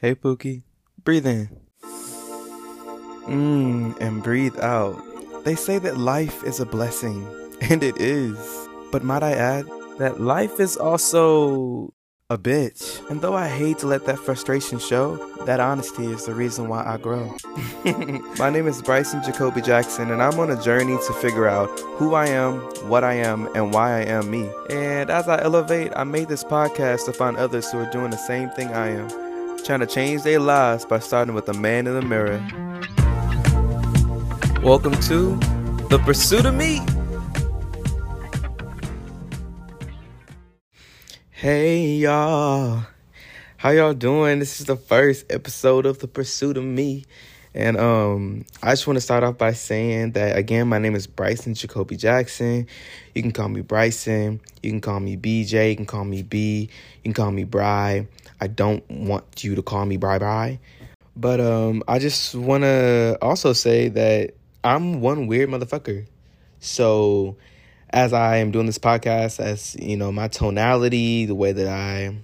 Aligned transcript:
Hey, 0.00 0.14
Pookie. 0.14 0.62
Breathe 1.04 1.26
in. 1.26 1.50
Mmm, 3.28 4.00
and 4.00 4.22
breathe 4.22 4.58
out. 4.58 4.96
They 5.44 5.54
say 5.54 5.78
that 5.78 5.98
life 5.98 6.42
is 6.42 6.58
a 6.58 6.64
blessing, 6.64 7.28
and 7.60 7.82
it 7.82 8.00
is. 8.00 8.38
But 8.92 9.04
might 9.04 9.22
I 9.22 9.32
add 9.32 9.66
that 9.98 10.18
life 10.18 10.58
is 10.58 10.78
also 10.78 11.92
a 12.30 12.38
bitch. 12.38 13.06
And 13.10 13.20
though 13.20 13.34
I 13.36 13.48
hate 13.48 13.76
to 13.80 13.88
let 13.88 14.06
that 14.06 14.18
frustration 14.18 14.78
show, 14.78 15.16
that 15.44 15.60
honesty 15.60 16.06
is 16.06 16.24
the 16.24 16.34
reason 16.34 16.68
why 16.68 16.82
I 16.82 16.96
grow. 16.96 17.36
My 18.38 18.48
name 18.48 18.68
is 18.68 18.80
Bryson 18.80 19.22
Jacoby 19.22 19.60
Jackson, 19.60 20.10
and 20.10 20.22
I'm 20.22 20.40
on 20.40 20.50
a 20.50 20.62
journey 20.62 20.96
to 20.96 21.12
figure 21.12 21.46
out 21.46 21.68
who 21.98 22.14
I 22.14 22.24
am, 22.28 22.60
what 22.88 23.04
I 23.04 23.16
am, 23.16 23.54
and 23.54 23.74
why 23.74 23.98
I 23.98 24.04
am 24.04 24.30
me. 24.30 24.48
And 24.70 25.10
as 25.10 25.28
I 25.28 25.42
elevate, 25.42 25.92
I 25.94 26.04
made 26.04 26.28
this 26.28 26.42
podcast 26.42 27.04
to 27.04 27.12
find 27.12 27.36
others 27.36 27.70
who 27.70 27.80
are 27.80 27.90
doing 27.90 28.10
the 28.10 28.16
same 28.16 28.48
thing 28.48 28.68
I 28.68 28.92
am 28.92 29.29
trying 29.62 29.80
to 29.80 29.86
change 29.86 30.22
their 30.22 30.40
lives 30.40 30.84
by 30.84 30.98
starting 30.98 31.34
with 31.34 31.48
a 31.48 31.54
man 31.54 31.86
in 31.86 31.94
the 31.94 32.02
mirror. 32.02 32.38
Welcome 34.62 34.94
to 35.02 35.36
The 35.88 36.00
Pursuit 36.04 36.46
of 36.46 36.54
Me. 36.54 36.80
Hey 41.30 41.86
y'all. 41.96 42.82
How 43.56 43.70
y'all 43.70 43.94
doing? 43.94 44.38
This 44.38 44.60
is 44.60 44.66
the 44.66 44.76
first 44.76 45.30
episode 45.30 45.86
of 45.86 45.98
The 45.98 46.08
Pursuit 46.08 46.56
of 46.56 46.64
Me. 46.64 47.04
And 47.54 47.76
um, 47.76 48.44
I 48.62 48.70
just 48.70 48.86
want 48.86 48.96
to 48.96 49.00
start 49.00 49.24
off 49.24 49.36
by 49.36 49.52
saying 49.52 50.12
that 50.12 50.36
again, 50.36 50.68
my 50.68 50.78
name 50.78 50.94
is 50.94 51.06
Bryson 51.06 51.54
Jacoby 51.54 51.96
Jackson. 51.96 52.66
You 53.14 53.22
can 53.22 53.32
call 53.32 53.48
me 53.48 53.60
Bryson. 53.62 54.40
You 54.62 54.70
can 54.70 54.80
call 54.80 55.00
me 55.00 55.16
BJ. 55.16 55.70
You 55.70 55.76
can 55.76 55.86
call 55.86 56.04
me 56.04 56.22
B. 56.22 56.68
You 57.02 57.02
can 57.02 57.12
call 57.12 57.32
me 57.32 57.44
Bry. 57.44 58.06
I 58.40 58.46
don't 58.46 58.88
want 58.90 59.44
you 59.44 59.54
to 59.54 59.62
call 59.62 59.84
me 59.86 59.96
bye 59.96 60.18
bye. 60.18 60.58
But 61.16 61.40
um, 61.40 61.82
I 61.86 61.98
just 61.98 62.34
want 62.34 62.62
to 62.64 63.18
also 63.20 63.52
say 63.52 63.88
that 63.88 64.34
I'm 64.64 65.00
one 65.00 65.26
weird 65.26 65.50
motherfucker. 65.50 66.06
So 66.60 67.36
as 67.90 68.12
I 68.12 68.36
am 68.36 68.50
doing 68.50 68.66
this 68.66 68.78
podcast, 68.78 69.40
as 69.40 69.76
you 69.76 69.96
know, 69.96 70.12
my 70.12 70.28
tonality, 70.28 71.26
the 71.26 71.34
way 71.34 71.52
that 71.52 71.68
I 71.68 72.16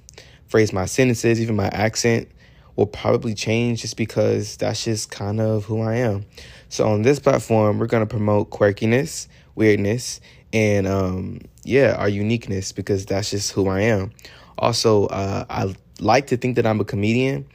phrase 0.48 0.72
my 0.72 0.86
sentences, 0.86 1.40
even 1.40 1.56
my 1.56 1.68
accent 1.68 2.28
will 2.76 2.86
probably 2.86 3.34
change 3.34 3.82
just 3.82 3.96
because 3.96 4.56
that's 4.56 4.84
just 4.84 5.10
kind 5.10 5.40
of 5.40 5.64
who 5.64 5.80
I 5.80 5.96
am. 5.96 6.26
So 6.68 6.88
on 6.88 7.02
this 7.02 7.18
platform, 7.18 7.78
we're 7.78 7.86
gonna 7.86 8.06
promote 8.06 8.50
quirkiness, 8.50 9.28
weirdness, 9.54 10.20
and 10.52 10.86
um, 10.86 11.40
yeah, 11.64 11.96
our 11.98 12.08
uniqueness 12.08 12.72
because 12.72 13.06
that's 13.06 13.30
just 13.30 13.52
who 13.52 13.68
I 13.68 13.80
am. 13.82 14.12
Also, 14.58 15.06
uh, 15.06 15.44
I 15.50 15.74
like 16.00 16.28
to 16.28 16.36
think 16.36 16.56
that 16.56 16.66
I'm 16.66 16.80
a 16.80 16.84
comedian. 16.84 17.46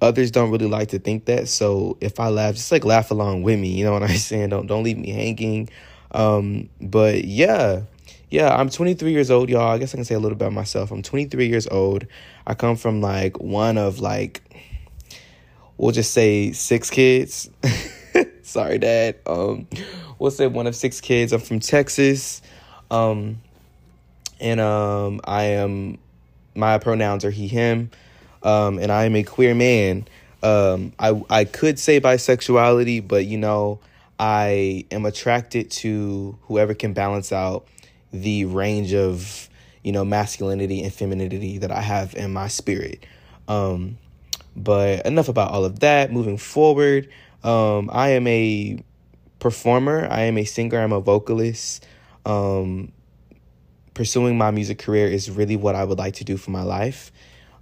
Others 0.00 0.30
don't 0.32 0.50
really 0.50 0.66
like 0.66 0.88
to 0.88 0.98
think 0.98 1.26
that. 1.26 1.48
So 1.48 1.96
if 2.00 2.18
I 2.18 2.28
laugh, 2.28 2.54
just 2.54 2.72
like 2.72 2.84
laugh 2.84 3.10
along 3.10 3.42
with 3.42 3.58
me. 3.58 3.68
You 3.68 3.84
know 3.84 3.92
what 3.92 4.02
I'm 4.02 4.08
saying? 4.16 4.50
Don't 4.50 4.66
don't 4.66 4.82
leave 4.82 4.98
me 4.98 5.10
hanging. 5.10 5.68
Um, 6.10 6.68
but 6.80 7.24
yeah, 7.24 7.82
yeah, 8.30 8.54
I'm 8.54 8.68
23 8.68 9.12
years 9.12 9.30
old, 9.30 9.48
y'all. 9.48 9.70
I 9.70 9.78
guess 9.78 9.94
I 9.94 9.96
can 9.96 10.04
say 10.04 10.14
a 10.14 10.18
little 10.18 10.36
about 10.36 10.52
myself. 10.52 10.90
I'm 10.90 11.02
23 11.02 11.46
years 11.46 11.66
old. 11.68 12.06
I 12.46 12.54
come 12.54 12.76
from 12.76 13.00
like 13.00 13.40
one 13.40 13.78
of 13.78 14.00
like 14.00 14.42
we'll 15.76 15.92
just 15.92 16.12
say 16.12 16.52
six 16.52 16.90
kids. 16.90 17.50
Sorry, 18.42 18.78
Dad. 18.78 19.16
Um, 19.26 19.66
we'll 20.18 20.30
say 20.30 20.46
one 20.46 20.66
of 20.66 20.74
six 20.74 21.00
kids. 21.00 21.32
I'm 21.32 21.40
from 21.40 21.60
Texas. 21.60 22.42
Um, 22.90 23.40
and 24.40 24.60
um, 24.60 25.20
I 25.24 25.42
am 25.44 25.98
my 26.54 26.78
pronouns 26.78 27.24
are 27.24 27.30
he, 27.30 27.48
him, 27.48 27.90
um, 28.42 28.78
and 28.78 28.90
I 28.90 29.04
am 29.04 29.16
a 29.16 29.22
queer 29.22 29.54
man. 29.54 30.06
Um, 30.42 30.92
I 30.98 31.22
I 31.30 31.44
could 31.44 31.78
say 31.78 32.00
bisexuality, 32.00 33.06
but 33.06 33.26
you 33.26 33.38
know, 33.38 33.80
I 34.18 34.84
am 34.90 35.06
attracted 35.06 35.70
to 35.72 36.38
whoever 36.42 36.74
can 36.74 36.92
balance 36.92 37.32
out 37.32 37.66
the 38.12 38.44
range 38.44 38.94
of 38.94 39.48
you 39.82 39.92
know 39.92 40.04
masculinity 40.04 40.82
and 40.82 40.92
femininity 40.92 41.58
that 41.58 41.70
I 41.70 41.80
have 41.80 42.14
in 42.14 42.32
my 42.32 42.48
spirit. 42.48 43.04
Um, 43.48 43.98
but 44.54 45.06
enough 45.06 45.28
about 45.28 45.50
all 45.50 45.64
of 45.64 45.80
that. 45.80 46.12
Moving 46.12 46.36
forward, 46.36 47.08
um, 47.42 47.90
I 47.92 48.10
am 48.10 48.26
a 48.26 48.82
performer. 49.38 50.06
I 50.10 50.22
am 50.22 50.38
a 50.38 50.44
singer. 50.44 50.78
I'm 50.78 50.92
a 50.92 51.00
vocalist. 51.00 51.86
Um, 52.24 52.92
pursuing 53.94 54.38
my 54.38 54.50
music 54.50 54.78
career 54.78 55.06
is 55.06 55.30
really 55.30 55.56
what 55.56 55.74
I 55.74 55.84
would 55.84 55.98
like 55.98 56.14
to 56.14 56.24
do 56.24 56.36
for 56.36 56.50
my 56.50 56.62
life. 56.62 57.12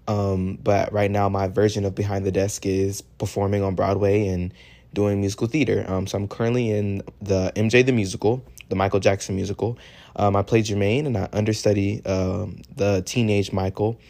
Um, 0.08 0.58
but 0.62 0.92
right 0.92 1.10
now, 1.10 1.28
my 1.28 1.48
version 1.48 1.84
of 1.84 1.94
behind 1.94 2.24
the 2.24 2.32
desk 2.32 2.66
is 2.66 3.00
performing 3.00 3.62
on 3.62 3.74
Broadway 3.74 4.26
and 4.28 4.52
doing 4.92 5.20
musical 5.20 5.46
theater. 5.46 5.84
Um, 5.86 6.06
so 6.06 6.18
I'm 6.18 6.28
currently 6.28 6.70
in 6.70 7.02
the 7.20 7.52
MJ 7.54 7.84
the 7.84 7.92
musical, 7.92 8.42
the 8.68 8.76
Michael 8.76 9.00
Jackson 9.00 9.36
musical. 9.36 9.78
Um, 10.16 10.34
I 10.34 10.42
play 10.42 10.62
Jermaine 10.62 11.06
and 11.06 11.16
I 11.16 11.28
understudy 11.32 12.04
um, 12.04 12.62
the 12.74 13.02
teenage 13.06 13.52
Michael, 13.52 14.00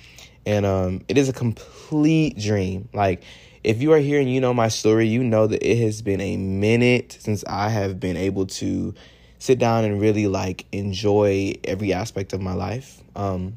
and 0.47 0.64
um, 0.64 1.02
it 1.08 1.19
is 1.19 1.28
a 1.28 1.32
complete 1.32 2.38
dream. 2.38 2.88
Like 2.94 3.22
if 3.62 3.82
you 3.82 3.92
are 3.92 3.98
here 3.98 4.20
and 4.20 4.32
you 4.32 4.41
know 4.41 4.54
my 4.54 4.69
story, 4.69 5.06
you 5.06 5.22
know 5.22 5.47
that 5.47 5.62
it 5.62 5.78
has 5.82 6.00
been 6.00 6.20
a 6.20 6.37
minute 6.37 7.19
since 7.20 7.44
I 7.47 7.69
have 7.69 8.00
been 8.00 8.16
able 8.16 8.47
to 8.47 8.94
sit 9.41 9.59
down 9.59 9.84
and 9.84 10.01
really 10.01 10.28
like 10.28 10.67
enjoy 10.71 11.55
every 11.65 11.93
aspect 11.93 12.33
of 12.34 12.41
my 12.41 12.53
life. 12.53 13.03
Um, 13.17 13.56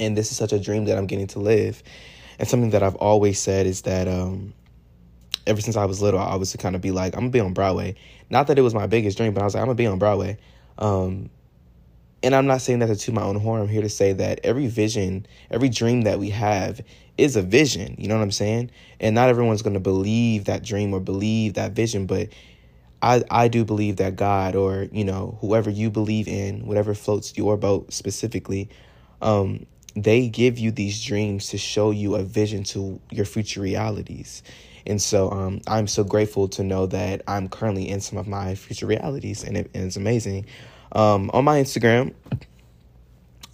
and 0.00 0.16
this 0.16 0.32
is 0.32 0.36
such 0.36 0.52
a 0.52 0.58
dream 0.58 0.86
that 0.86 0.98
I'm 0.98 1.06
getting 1.06 1.28
to 1.28 1.38
live. 1.38 1.82
And 2.38 2.48
something 2.48 2.70
that 2.70 2.82
I've 2.82 2.96
always 2.96 3.38
said 3.38 3.66
is 3.66 3.82
that 3.82 4.08
um, 4.08 4.54
ever 5.46 5.60
since 5.60 5.76
I 5.76 5.84
was 5.84 6.00
little, 6.02 6.18
I 6.18 6.36
to 6.36 6.58
kind 6.58 6.74
of 6.74 6.80
be 6.80 6.90
like, 6.90 7.14
I'm 7.14 7.20
gonna 7.20 7.30
be 7.30 7.40
on 7.40 7.52
Broadway. 7.52 7.94
Not 8.30 8.48
that 8.48 8.58
it 8.58 8.62
was 8.62 8.74
my 8.74 8.86
biggest 8.86 9.18
dream, 9.18 9.34
but 9.34 9.42
I 9.42 9.44
was 9.44 9.54
like, 9.54 9.60
I'm 9.60 9.66
gonna 9.66 9.76
be 9.76 9.86
on 9.86 9.98
Broadway. 9.98 10.38
Um, 10.78 11.28
and 12.22 12.34
I'm 12.34 12.46
not 12.46 12.62
saying 12.62 12.78
that 12.78 12.86
to 12.86 12.96
toot 12.96 13.14
my 13.14 13.22
own 13.22 13.38
horn. 13.38 13.60
I'm 13.60 13.68
here 13.68 13.82
to 13.82 13.90
say 13.90 14.14
that 14.14 14.40
every 14.44 14.66
vision, 14.66 15.26
every 15.50 15.68
dream 15.68 16.02
that 16.02 16.18
we 16.18 16.30
have 16.30 16.80
is 17.18 17.36
a 17.36 17.42
vision. 17.42 17.96
You 17.98 18.08
know 18.08 18.16
what 18.16 18.22
I'm 18.22 18.30
saying? 18.30 18.70
And 18.98 19.14
not 19.14 19.28
everyone's 19.28 19.60
gonna 19.60 19.78
believe 19.78 20.46
that 20.46 20.64
dream 20.64 20.94
or 20.94 21.00
believe 21.00 21.54
that 21.54 21.72
vision, 21.72 22.06
but 22.06 22.30
I, 23.04 23.22
I 23.30 23.48
do 23.48 23.66
believe 23.66 23.96
that 23.96 24.16
God 24.16 24.56
or, 24.56 24.86
you 24.90 25.04
know, 25.04 25.36
whoever 25.42 25.68
you 25.68 25.90
believe 25.90 26.26
in, 26.26 26.66
whatever 26.66 26.94
floats 26.94 27.36
your 27.36 27.58
boat 27.58 27.92
specifically, 27.92 28.70
um, 29.20 29.66
they 29.94 30.26
give 30.28 30.58
you 30.58 30.70
these 30.70 31.04
dreams 31.04 31.48
to 31.48 31.58
show 31.58 31.90
you 31.90 32.14
a 32.14 32.22
vision 32.22 32.64
to 32.64 32.98
your 33.10 33.26
future 33.26 33.60
realities. 33.60 34.42
And 34.86 35.02
so 35.02 35.30
um, 35.30 35.60
I'm 35.66 35.86
so 35.86 36.02
grateful 36.02 36.48
to 36.48 36.64
know 36.64 36.86
that 36.86 37.20
I'm 37.28 37.50
currently 37.50 37.90
in 37.90 38.00
some 38.00 38.18
of 38.18 38.26
my 38.26 38.54
future 38.54 38.86
realities, 38.86 39.44
and, 39.44 39.58
it, 39.58 39.70
and 39.74 39.84
it's 39.84 39.96
amazing. 39.96 40.46
Um, 40.92 41.30
on 41.34 41.44
my 41.44 41.60
Instagram, 41.60 42.14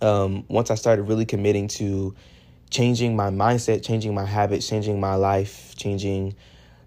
um, 0.01 0.45
once 0.47 0.71
I 0.71 0.77
started 0.77 1.03
really 1.03 1.27
committing 1.27 1.67
to 1.69 2.15
changing 2.71 3.17
my 3.17 3.31
mindset, 3.31 3.85
changing 3.85 4.15
my 4.15 4.25
habits, 4.25 4.69
changing 4.69 5.01
my 5.01 5.17
life, 5.17 5.75
changing 5.77 6.37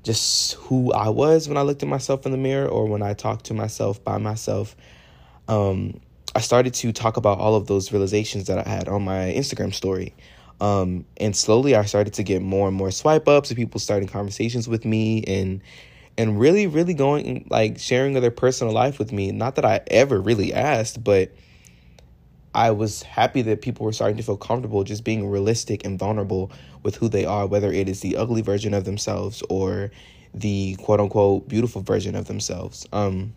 just 0.03 0.53
who 0.55 0.91
I 0.91 1.09
was 1.09 1.47
when 1.47 1.57
I 1.57 1.61
looked 1.61 1.81
at 1.81 1.89
myself 1.89 2.25
in 2.25 2.31
the 2.31 2.37
mirror 2.37 2.67
or 2.67 2.85
when 2.85 3.01
I 3.01 3.13
talked 3.13 3.45
to 3.45 3.53
myself 3.53 4.03
by 4.03 4.17
myself. 4.17 4.75
Um, 5.47 5.99
I 6.35 6.41
started 6.41 6.73
to 6.75 6.91
talk 6.91 7.17
about 7.17 7.39
all 7.39 7.55
of 7.55 7.67
those 7.67 7.91
realizations 7.91 8.47
that 8.47 8.65
I 8.65 8.69
had 8.69 8.87
on 8.87 9.03
my 9.03 9.33
Instagram 9.35 9.73
story. 9.73 10.13
Um, 10.59 11.05
and 11.17 11.35
slowly 11.35 11.75
I 11.75 11.83
started 11.85 12.13
to 12.15 12.23
get 12.23 12.41
more 12.41 12.67
and 12.67 12.75
more 12.75 12.91
swipe 12.91 13.27
ups 13.27 13.49
and 13.49 13.57
people 13.57 13.79
starting 13.79 14.07
conversations 14.07 14.67
with 14.67 14.85
me 14.85 15.23
and 15.23 15.61
and 16.15 16.39
really, 16.39 16.67
really 16.67 16.93
going 16.93 17.47
like 17.49 17.79
sharing 17.79 18.13
their 18.13 18.29
personal 18.29 18.71
life 18.71 18.99
with 18.99 19.11
me. 19.11 19.31
Not 19.31 19.55
that 19.55 19.65
I 19.65 19.81
ever 19.87 20.21
really 20.21 20.53
asked, 20.53 21.03
but 21.03 21.31
I 22.55 22.71
was 22.71 23.03
happy 23.03 23.41
that 23.43 23.61
people 23.61 23.85
were 23.85 23.93
starting 23.93 24.17
to 24.17 24.23
feel 24.23 24.37
comfortable 24.37 24.83
just 24.83 25.03
being 25.03 25.29
realistic 25.29 25.85
and 25.85 25.97
vulnerable 25.97 26.51
with 26.83 26.95
who 26.95 27.09
they 27.09 27.25
are, 27.25 27.47
whether 27.47 27.71
it 27.71 27.89
is 27.89 28.01
the 28.01 28.17
ugly 28.17 28.41
version 28.41 28.73
of 28.73 28.85
themselves 28.85 29.43
or 29.49 29.91
the 30.33 30.75
quote 30.75 30.99
unquote 30.99 31.47
beautiful 31.47 31.81
version 31.81 32.15
of 32.15 32.27
themselves. 32.27 32.87
Um, 32.91 33.33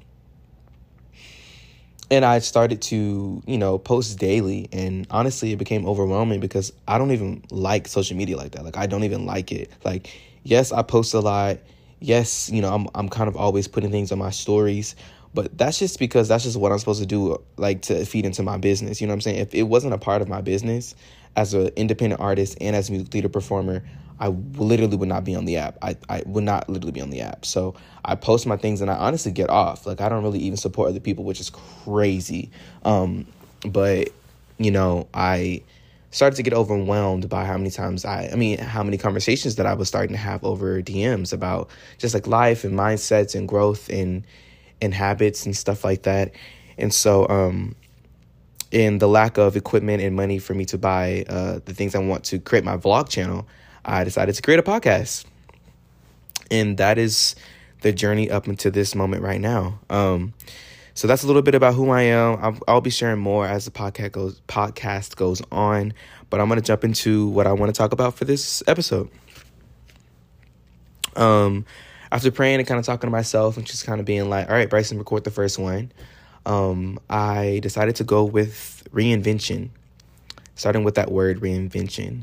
and 2.10 2.24
I 2.24 2.38
started 2.38 2.82
to, 2.82 3.42
you 3.46 3.58
know, 3.58 3.78
post 3.78 4.18
daily. 4.18 4.68
And 4.72 5.06
honestly, 5.10 5.52
it 5.52 5.56
became 5.56 5.86
overwhelming 5.86 6.40
because 6.40 6.72
I 6.86 6.98
don't 6.98 7.10
even 7.10 7.42
like 7.50 7.88
social 7.88 8.16
media 8.16 8.36
like 8.36 8.52
that. 8.52 8.64
Like, 8.64 8.76
I 8.76 8.86
don't 8.86 9.04
even 9.04 9.26
like 9.26 9.50
it. 9.50 9.70
Like, 9.84 10.08
yes, 10.44 10.72
I 10.72 10.82
post 10.82 11.14
a 11.14 11.20
lot. 11.20 11.58
Yes, 11.98 12.50
you 12.50 12.60
know, 12.60 12.72
I'm, 12.72 12.86
I'm 12.94 13.08
kind 13.08 13.28
of 13.28 13.36
always 13.36 13.66
putting 13.66 13.90
things 13.90 14.12
on 14.12 14.18
my 14.18 14.30
stories. 14.30 14.94
But 15.36 15.56
that's 15.58 15.78
just 15.78 15.98
because 15.98 16.28
that's 16.28 16.44
just 16.44 16.56
what 16.56 16.72
I'm 16.72 16.78
supposed 16.78 17.00
to 17.00 17.06
do, 17.06 17.36
like 17.58 17.82
to 17.82 18.06
feed 18.06 18.24
into 18.24 18.42
my 18.42 18.56
business. 18.56 19.02
You 19.02 19.06
know 19.06 19.10
what 19.10 19.16
I'm 19.16 19.20
saying? 19.20 19.38
If 19.40 19.54
it 19.54 19.64
wasn't 19.64 19.92
a 19.92 19.98
part 19.98 20.22
of 20.22 20.28
my 20.28 20.40
business 20.40 20.94
as 21.36 21.52
an 21.52 21.68
independent 21.76 22.22
artist 22.22 22.56
and 22.58 22.74
as 22.74 22.88
a 22.88 22.92
music 22.92 23.08
theater 23.08 23.28
performer, 23.28 23.82
I 24.18 24.28
literally 24.28 24.96
would 24.96 25.10
not 25.10 25.24
be 25.24 25.34
on 25.34 25.44
the 25.44 25.58
app. 25.58 25.76
I, 25.82 25.98
I 26.08 26.22
would 26.24 26.42
not 26.42 26.70
literally 26.70 26.92
be 26.92 27.02
on 27.02 27.10
the 27.10 27.20
app. 27.20 27.44
So 27.44 27.74
I 28.02 28.14
post 28.14 28.46
my 28.46 28.56
things 28.56 28.80
and 28.80 28.90
I 28.90 28.94
honestly 28.94 29.30
get 29.30 29.50
off. 29.50 29.86
Like 29.86 30.00
I 30.00 30.08
don't 30.08 30.22
really 30.22 30.38
even 30.38 30.56
support 30.56 30.88
other 30.88 31.00
people, 31.00 31.22
which 31.22 31.38
is 31.38 31.50
crazy. 31.50 32.50
Um, 32.86 33.26
but 33.66 34.08
you 34.56 34.70
know, 34.70 35.06
I 35.12 35.62
started 36.12 36.36
to 36.36 36.44
get 36.44 36.54
overwhelmed 36.54 37.28
by 37.28 37.44
how 37.44 37.58
many 37.58 37.70
times 37.70 38.06
I, 38.06 38.30
I 38.32 38.36
mean, 38.36 38.56
how 38.56 38.82
many 38.82 38.96
conversations 38.96 39.56
that 39.56 39.66
I 39.66 39.74
was 39.74 39.86
starting 39.86 40.12
to 40.12 40.18
have 40.18 40.42
over 40.44 40.80
DMs 40.80 41.34
about 41.34 41.68
just 41.98 42.14
like 42.14 42.26
life 42.26 42.64
and 42.64 42.72
mindsets 42.72 43.34
and 43.34 43.46
growth 43.46 43.90
and 43.90 44.24
and 44.80 44.94
habits 44.94 45.46
and 45.46 45.56
stuff 45.56 45.84
like 45.84 46.02
that. 46.02 46.32
And 46.78 46.92
so, 46.92 47.28
um, 47.28 47.74
in 48.70 48.98
the 48.98 49.08
lack 49.08 49.38
of 49.38 49.56
equipment 49.56 50.02
and 50.02 50.14
money 50.16 50.38
for 50.38 50.52
me 50.54 50.64
to 50.66 50.78
buy 50.78 51.24
uh, 51.28 51.60
the 51.64 51.72
things 51.72 51.94
I 51.94 51.98
want 51.98 52.24
to 52.24 52.38
create 52.38 52.64
my 52.64 52.76
vlog 52.76 53.08
channel, 53.08 53.46
I 53.84 54.04
decided 54.04 54.34
to 54.34 54.42
create 54.42 54.58
a 54.58 54.62
podcast. 54.62 55.24
And 56.50 56.76
that 56.78 56.98
is 56.98 57.36
the 57.82 57.92
journey 57.92 58.30
up 58.30 58.48
into 58.48 58.70
this 58.70 58.94
moment 58.94 59.22
right 59.22 59.40
now. 59.40 59.78
Um, 59.88 60.34
so 60.94 61.06
that's 61.06 61.22
a 61.22 61.26
little 61.26 61.42
bit 61.42 61.54
about 61.54 61.74
who 61.74 61.90
I 61.90 62.02
am. 62.02 62.38
I'll, 62.40 62.58
I'll, 62.66 62.80
be 62.80 62.90
sharing 62.90 63.20
more 63.20 63.46
as 63.46 63.66
the 63.66 63.70
podcast 63.70 64.12
goes 64.12 64.40
podcast 64.48 65.16
goes 65.16 65.42
on, 65.52 65.92
but 66.30 66.40
I'm 66.40 66.48
gonna 66.48 66.62
jump 66.62 66.84
into 66.84 67.28
what 67.28 67.46
I 67.46 67.52
want 67.52 67.72
to 67.72 67.78
talk 67.78 67.92
about 67.92 68.14
for 68.14 68.24
this 68.24 68.62
episode. 68.66 69.10
Um, 71.14 71.66
after 72.16 72.30
praying 72.30 72.58
and 72.58 72.66
kind 72.66 72.78
of 72.78 72.86
talking 72.86 73.08
to 73.08 73.10
myself 73.10 73.58
and 73.58 73.66
just 73.66 73.84
kind 73.84 74.00
of 74.00 74.06
being 74.06 74.30
like, 74.30 74.48
"All 74.48 74.54
right, 74.54 74.70
Bryson, 74.70 74.96
record 74.96 75.24
the 75.24 75.30
first 75.30 75.58
one." 75.58 75.92
Um, 76.46 76.98
I 77.10 77.60
decided 77.62 77.96
to 77.96 78.04
go 78.04 78.24
with 78.24 78.88
reinvention, 78.90 79.68
starting 80.54 80.82
with 80.82 80.94
that 80.94 81.12
word 81.12 81.40
reinvention. 81.40 82.22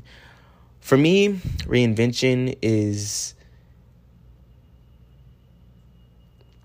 For 0.80 0.98
me, 0.98 1.34
reinvention 1.66 2.58
is 2.64 3.36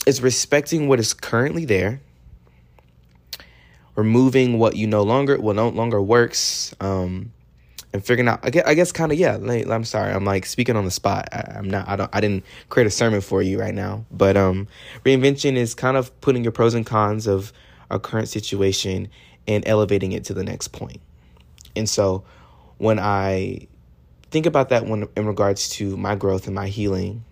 is 0.07 0.23
respecting 0.23 0.89
what 0.89 0.99
is 0.99 1.13
currently 1.13 1.67
there, 1.67 2.01
removing 3.95 4.59
what 4.59 4.75
you 4.75 4.87
no 4.87 5.03
longer 5.03 5.39
what 5.39 5.55
no 5.55 5.69
longer 5.69 6.01
works, 6.01 6.75
um, 6.81 7.31
and 7.93 8.05
figuring 8.05 8.29
out. 8.29 8.41
I 8.43 8.51
guess, 8.51 8.65
I 8.67 8.75
guess 8.75 8.93
kind 8.93 9.13
of 9.13 9.19
yeah. 9.19 9.37
I'm 9.37 9.85
sorry, 9.85 10.13
I'm 10.13 10.25
like 10.25 10.47
speaking 10.47 10.77
on 10.77 10.85
the 10.85 10.91
spot. 10.91 11.29
I, 11.33 11.55
am 11.57 11.69
not. 11.69 11.89
I 11.89 11.97
don't. 11.97 12.11
I 12.13 12.21
didn't 12.21 12.45
create 12.69 12.87
a 12.87 12.91
sermon 12.91 13.21
for 13.21 13.43
you 13.43 13.59
right 13.59 13.75
now. 13.75 14.05
But 14.11 14.37
um, 14.37 14.69
reinvention 15.05 15.57
is 15.57 15.75
kind 15.75 15.97
of 15.97 16.19
putting 16.21 16.43
your 16.43 16.53
pros 16.53 16.75
and 16.75 16.87
cons 16.87 17.27
of 17.27 17.53
our 17.91 17.99
current 17.99 18.29
situation 18.29 19.09
and 19.47 19.67
elevating 19.67 20.13
it 20.13 20.25
to 20.25 20.35
the 20.35 20.45
next 20.45 20.69
point. 20.69 21.01
And 21.77 21.89
so, 21.89 22.25
when 22.79 22.99
I 22.99 23.67
think 24.31 24.47
about 24.47 24.69
that 24.69 24.87
when 24.87 25.09
in 25.17 25.27
regards 25.27 25.71
to 25.71 25.97
my 25.97 26.15
growth 26.15 26.47
and 26.47 26.55
my 26.55 26.69
healing 26.69 27.25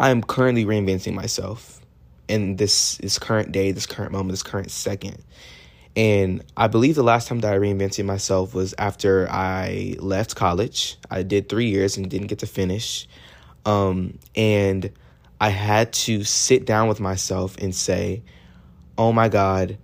I 0.00 0.08
am 0.08 0.22
currently 0.22 0.64
reinventing 0.64 1.12
myself 1.12 1.78
in 2.26 2.56
this 2.56 2.96
this 2.96 3.18
current 3.18 3.52
day, 3.52 3.70
this 3.70 3.84
current 3.84 4.12
moment, 4.12 4.30
this 4.30 4.42
current 4.42 4.70
second. 4.70 5.22
And 5.96 6.44
I 6.56 6.68
believe 6.68 6.94
the 6.94 7.02
last 7.02 7.28
time 7.28 7.40
that 7.40 7.52
I 7.52 7.58
reinvented 7.58 8.04
myself 8.04 8.54
was 8.54 8.74
after 8.78 9.28
I 9.30 9.96
left 9.98 10.36
college. 10.36 10.96
I 11.10 11.22
did 11.22 11.48
three 11.48 11.68
years 11.68 11.96
and 11.96 12.08
didn't 12.08 12.28
get 12.28 12.38
to 12.40 12.46
finish. 12.46 13.08
Um, 13.66 14.18
and 14.36 14.90
I 15.40 15.48
had 15.48 15.92
to 15.92 16.22
sit 16.22 16.64
down 16.64 16.88
with 16.88 17.00
myself 17.00 17.56
and 17.58 17.74
say, 17.74 18.22
oh 18.98 19.12
my 19.12 19.28
God, 19.28 19.78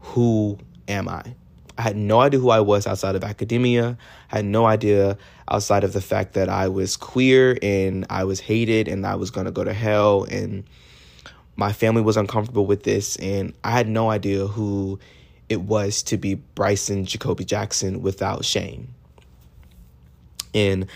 who 0.00 0.58
am 0.88 1.08
I? 1.08 1.34
I 1.76 1.82
had 1.82 1.96
no 1.96 2.20
idea 2.20 2.40
who 2.40 2.50
I 2.50 2.60
was 2.60 2.86
outside 2.86 3.14
of 3.14 3.24
academia. 3.24 3.96
I 4.30 4.36
had 4.36 4.44
no 4.44 4.66
idea 4.66 5.16
outside 5.50 5.82
of 5.82 5.92
the 5.92 6.00
fact 6.00 6.34
that 6.34 6.48
I 6.48 6.68
was 6.68 6.96
queer 6.96 7.56
and 7.62 8.06
I 8.10 8.24
was 8.24 8.38
hated 8.38 8.86
and 8.86 9.06
I 9.06 9.14
was 9.14 9.30
going 9.30 9.46
to 9.46 9.50
go 9.50 9.64
to 9.64 9.72
hell 9.72 10.24
and 10.24 10.64
my 11.56 11.72
family 11.72 12.02
was 12.02 12.16
uncomfortable 12.16 12.66
with 12.66 12.84
this 12.84 13.16
and 13.16 13.54
I 13.64 13.70
had 13.70 13.88
no 13.88 14.10
idea 14.10 14.46
who 14.46 14.98
it 15.50 15.60
was 15.60 16.02
to 16.04 16.16
be 16.16 16.36
Bryson 16.36 17.04
Jacoby 17.04 17.44
Jackson 17.44 18.00
without 18.00 18.44
shame. 18.44 18.94
And 20.54 20.86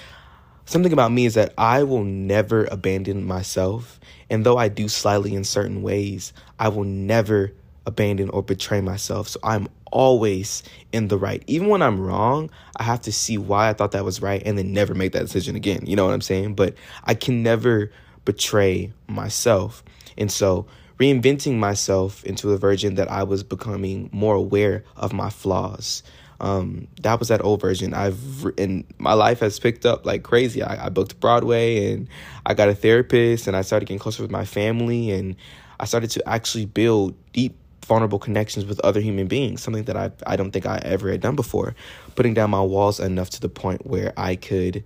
something 0.64 0.92
about 0.92 1.12
me 1.12 1.26
is 1.26 1.34
that 1.34 1.52
I 1.58 1.82
will 1.82 2.04
never 2.04 2.64
abandon 2.66 3.24
myself. 3.24 4.00
And 4.30 4.46
though 4.46 4.56
I 4.56 4.68
do 4.68 4.88
slightly 4.88 5.34
in 5.34 5.44
certain 5.44 5.82
ways, 5.82 6.32
I 6.58 6.68
will 6.68 6.84
never 6.84 7.52
abandon 7.84 8.30
or 8.30 8.42
betray 8.42 8.80
myself. 8.80 9.28
So 9.28 9.40
I'm 9.42 9.68
always 9.90 10.62
in 10.92 11.08
the 11.08 11.18
right. 11.18 11.42
Even 11.48 11.68
when 11.68 11.82
I'm 11.82 12.00
wrong, 12.00 12.48
I 12.76 12.84
have 12.84 13.00
to 13.02 13.12
see 13.12 13.36
why 13.36 13.68
I 13.68 13.72
thought 13.72 13.92
that 13.92 14.04
was 14.04 14.22
right 14.22 14.42
and 14.46 14.56
then 14.56 14.72
never 14.72 14.94
make 14.94 15.12
that 15.12 15.22
decision 15.22 15.56
again. 15.56 15.84
You 15.84 15.96
know 15.96 16.06
what 16.06 16.14
I'm 16.14 16.20
saying? 16.20 16.54
But 16.54 16.74
I 17.04 17.14
can 17.14 17.42
never 17.42 17.90
betray 18.24 18.92
myself. 19.08 19.82
And 20.16 20.30
so 20.30 20.66
reinventing 20.98 21.56
myself 21.56 22.24
into 22.24 22.52
a 22.52 22.58
version 22.58 22.94
that 22.96 23.10
I 23.10 23.24
was 23.24 23.42
becoming 23.42 24.08
more 24.12 24.34
aware 24.34 24.84
of 24.96 25.12
my 25.12 25.30
flaws. 25.30 26.02
Um, 26.40 26.88
that 27.02 27.18
was 27.18 27.28
that 27.28 27.42
old 27.42 27.60
version. 27.60 27.94
I've 27.94 28.44
and 28.58 28.84
my 28.98 29.14
life 29.14 29.40
has 29.40 29.58
picked 29.58 29.86
up 29.86 30.04
like 30.04 30.22
crazy. 30.22 30.62
I, 30.62 30.86
I 30.86 30.88
booked 30.88 31.18
Broadway 31.20 31.92
and 31.92 32.08
I 32.44 32.54
got 32.54 32.68
a 32.68 32.74
therapist 32.74 33.46
and 33.46 33.56
I 33.56 33.62
started 33.62 33.86
getting 33.86 33.98
closer 33.98 34.22
with 34.22 34.30
my 34.30 34.44
family 34.44 35.10
and 35.10 35.36
I 35.80 35.86
started 35.86 36.10
to 36.10 36.28
actually 36.28 36.66
build 36.66 37.14
deep 37.32 37.56
vulnerable 37.84 38.18
connections 38.18 38.64
with 38.66 38.80
other 38.80 39.00
human 39.00 39.26
beings, 39.26 39.62
something 39.62 39.84
that 39.84 39.96
I 39.96 40.10
I 40.26 40.36
don't 40.36 40.50
think 40.50 40.66
I 40.66 40.80
ever 40.84 41.10
had 41.10 41.20
done 41.20 41.36
before. 41.36 41.74
Putting 42.14 42.34
down 42.34 42.50
my 42.50 42.62
walls 42.62 43.00
enough 43.00 43.30
to 43.30 43.40
the 43.40 43.48
point 43.48 43.86
where 43.86 44.12
I 44.16 44.36
could 44.36 44.84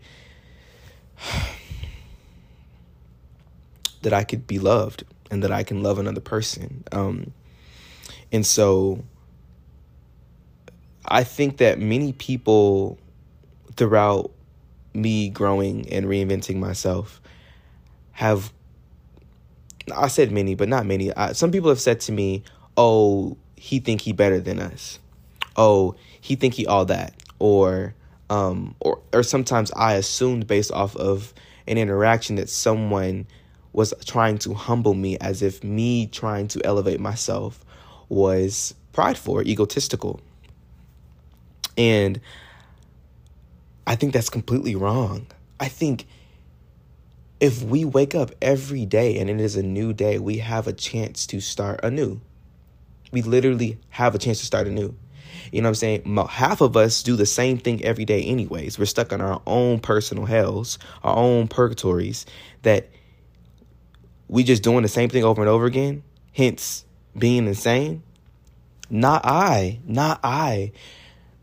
that 4.03 4.13
I 4.13 4.23
could 4.25 4.47
be 4.47 4.59
loved 4.59 5.05
and 5.31 5.43
that 5.43 5.53
I 5.53 5.63
can 5.63 5.83
love 5.83 5.99
another 5.99 6.21
person. 6.21 6.85
Um, 6.93 7.33
and 8.33 8.45
so 8.45 9.05
I 11.05 11.25
think 11.25 11.59
that 11.59 11.79
many 11.79 12.13
people 12.13 12.99
throughout 13.77 14.31
me 14.95 15.29
growing 15.29 15.89
and 15.93 16.07
reinventing 16.07 16.57
myself 16.57 17.21
have 18.13 18.53
I 19.95 20.09
said 20.09 20.31
many, 20.33 20.55
but 20.55 20.69
not 20.69 20.85
many. 20.85 21.15
I, 21.15 21.33
some 21.33 21.51
people 21.51 21.71
have 21.71 21.81
said 21.81 22.01
to 22.01 22.13
me, 22.13 22.43
oh, 22.77 23.39
he 23.57 23.79
think 23.79 24.03
he 24.03 24.13
better 24.13 24.39
than 24.41 24.61
us. 24.61 24.99
Oh, 25.57 25.95
he 26.21 26.37
think 26.37 26.55
he 26.55 26.67
all 26.67 26.85
that. 26.87 27.15
Or 27.39 27.95
um 28.31 28.75
or 28.81 29.01
or 29.13 29.23
sometimes 29.23 29.73
I 29.73 29.95
assumed 29.95 30.47
based 30.47 30.73
off 30.73 30.95
of 30.97 31.33
an 31.67 31.79
interaction 31.79 32.37
that 32.37 32.51
someone 32.51 33.27
was 33.79 33.95
trying 34.05 34.39
to 34.39 34.55
humble 34.55 34.95
me 34.95 35.17
as 35.19 35.41
if 35.41 35.65
me 35.65 36.07
trying 36.07 36.49
to 36.49 36.61
elevate 36.65 37.01
myself 37.01 37.65
was 38.09 38.75
prideful 38.93 39.35
or 39.35 39.43
egotistical. 39.43 40.21
And 41.77 42.21
I 43.87 43.95
think 43.95 44.13
that's 44.13 44.31
completely 44.31 44.75
wrong. 44.75 45.27
I 45.59 45.69
think 45.69 46.07
if 47.41 47.62
we 47.62 47.85
wake 47.85 48.14
up 48.14 48.33
every 48.43 48.85
day 48.85 49.19
and 49.19 49.31
it 49.31 49.41
is 49.41 49.57
a 49.57 49.62
new 49.62 49.93
day, 49.93 50.19
we 50.19 50.38
have 50.38 50.67
a 50.67 50.73
chance 50.73 51.26
to 51.29 51.41
start 51.41 51.81
anew 51.83 52.21
we 53.12 53.23
literally 53.23 53.79
have 53.91 54.14
a 54.14 54.19
chance 54.19 54.41
to 54.41 54.47
start 54.47 54.67
anew. 54.67 54.95
You 55.52 55.62
know 55.62 55.69
what 55.69 55.71
I'm 55.83 56.05
saying? 56.05 56.17
Half 56.29 56.61
of 56.61 56.76
us 56.76 57.02
do 57.02 57.17
the 57.17 57.26
same 57.26 57.59
thing 57.59 57.83
every 57.85 58.05
day, 58.05 58.23
anyways. 58.23 58.79
We're 58.79 58.87
stuck 58.87 59.12
in 59.12 59.21
our 59.21 59.41
own 59.47 59.81
personal 59.81 60.26
hells, 60.26 60.79
our 61.02 61.17
own 61.17 61.49
purgatories 61.49 62.26
that 62.62 62.88
we 64.28 64.44
just 64.44 64.62
doing 64.62 64.82
the 64.82 64.88
same 64.88 65.08
thing 65.08 65.25
over 65.25 65.40
and 65.40 65.49
over 65.49 65.66
again, 65.66 66.02
hence 66.32 66.85
being 67.16 67.47
insane. 67.47 68.02
Not 68.90 69.25
I, 69.25 69.80
not 69.87 70.20
I. 70.23 70.73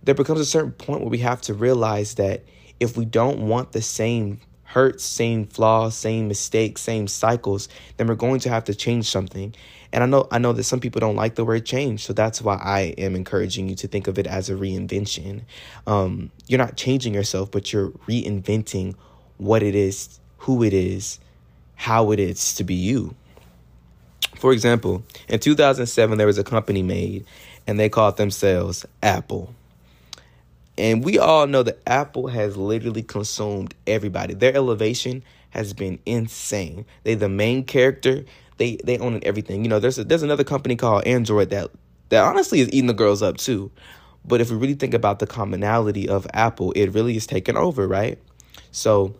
There 0.03 0.15
becomes 0.15 0.39
a 0.39 0.45
certain 0.45 0.71
point 0.71 1.01
where 1.01 1.09
we 1.09 1.19
have 1.19 1.41
to 1.41 1.53
realize 1.53 2.15
that 2.15 2.43
if 2.79 2.97
we 2.97 3.05
don't 3.05 3.47
want 3.47 3.71
the 3.71 3.81
same 3.81 4.39
hurts, 4.63 5.03
same 5.03 5.45
flaws, 5.45 5.95
same 5.95 6.27
mistakes, 6.27 6.81
same 6.81 7.07
cycles, 7.07 7.69
then 7.97 8.07
we're 8.07 8.15
going 8.15 8.39
to 8.41 8.49
have 8.49 8.65
to 8.65 8.75
change 8.75 9.09
something. 9.09 9.53
And 9.93 10.03
I 10.03 10.07
know 10.07 10.27
I 10.31 10.39
know 10.39 10.51
that 10.53 10.63
some 10.63 10.79
people 10.79 10.99
don't 10.99 11.15
like 11.15 11.35
the 11.35 11.45
word 11.45 11.65
change, 11.65 12.03
so 12.03 12.13
that's 12.13 12.41
why 12.41 12.55
I 12.55 12.93
am 12.97 13.15
encouraging 13.15 13.69
you 13.69 13.75
to 13.75 13.87
think 13.87 14.07
of 14.07 14.19
it 14.19 14.27
as 14.27 14.49
a 14.49 14.53
reinvention. 14.53 15.43
Um, 15.87 16.31
you're 16.47 16.57
not 16.57 16.75
changing 16.75 17.13
yourself, 17.13 17.49
but 17.49 17.71
you're 17.71 17.91
reinventing 18.07 18.95
what 19.37 19.63
it 19.63 19.75
is, 19.75 20.19
who 20.39 20.63
it 20.63 20.73
is, 20.73 21.19
how 21.75 22.11
it 22.11 22.19
is 22.19 22.55
to 22.55 22.63
be 22.63 22.75
you. 22.75 23.15
For 24.37 24.51
example, 24.51 25.03
in 25.27 25.39
2007, 25.39 26.17
there 26.17 26.27
was 26.27 26.37
a 26.37 26.43
company 26.43 26.83
made, 26.83 27.25
and 27.67 27.79
they 27.79 27.89
called 27.89 28.17
themselves 28.17 28.85
Apple. 29.01 29.53
And 30.77 31.03
we 31.03 31.17
all 31.17 31.47
know 31.47 31.63
that 31.63 31.79
Apple 31.87 32.27
has 32.27 32.57
literally 32.57 33.03
consumed 33.03 33.73
everybody. 33.87 34.33
Their 34.33 34.55
elevation 34.55 35.23
has 35.51 35.73
been 35.73 35.99
insane. 36.05 36.85
They 37.03 37.15
the 37.15 37.29
main 37.29 37.63
character 37.63 38.25
they 38.57 38.77
they 38.83 38.97
own 38.97 39.19
everything. 39.23 39.63
You 39.63 39.69
know, 39.69 39.79
there's 39.79 39.97
a, 39.97 40.03
there's 40.03 40.23
another 40.23 40.43
company 40.43 40.75
called 40.75 41.05
Android 41.05 41.49
that 41.49 41.71
that 42.09 42.23
honestly 42.23 42.59
is 42.59 42.67
eating 42.69 42.87
the 42.87 42.93
girls 42.93 43.21
up 43.21 43.37
too. 43.37 43.71
But 44.25 44.41
if 44.41 44.49
we 44.49 44.57
really 44.57 44.73
think 44.73 44.93
about 44.93 45.19
the 45.19 45.27
commonality 45.27 46.09
of 46.09 46.27
Apple, 46.33 46.71
it 46.73 46.87
really 46.87 47.15
is 47.15 47.27
taken 47.27 47.55
over, 47.55 47.87
right? 47.87 48.17
So 48.71 49.15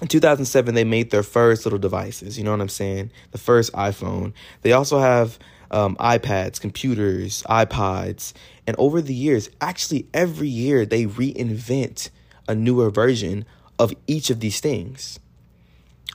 in 0.00 0.08
2007, 0.08 0.74
they 0.74 0.84
made 0.84 1.10
their 1.10 1.22
first 1.22 1.66
little 1.66 1.78
devices. 1.78 2.38
You 2.38 2.44
know 2.44 2.52
what 2.52 2.60
I'm 2.60 2.68
saying? 2.68 3.10
The 3.32 3.38
first 3.38 3.72
iPhone. 3.72 4.32
They 4.62 4.72
also 4.72 4.98
have 4.98 5.38
um, 5.70 5.96
iPads, 5.96 6.60
computers, 6.60 7.42
iPods. 7.48 8.32
And 8.66 8.76
over 8.78 9.02
the 9.02 9.14
years, 9.14 9.50
actually, 9.60 10.06
every 10.14 10.48
year 10.48 10.86
they 10.86 11.04
reinvent 11.06 12.10
a 12.46 12.54
newer 12.54 12.90
version 12.90 13.44
of 13.78 13.92
each 14.06 14.30
of 14.30 14.40
these 14.40 14.60
things. 14.60 15.18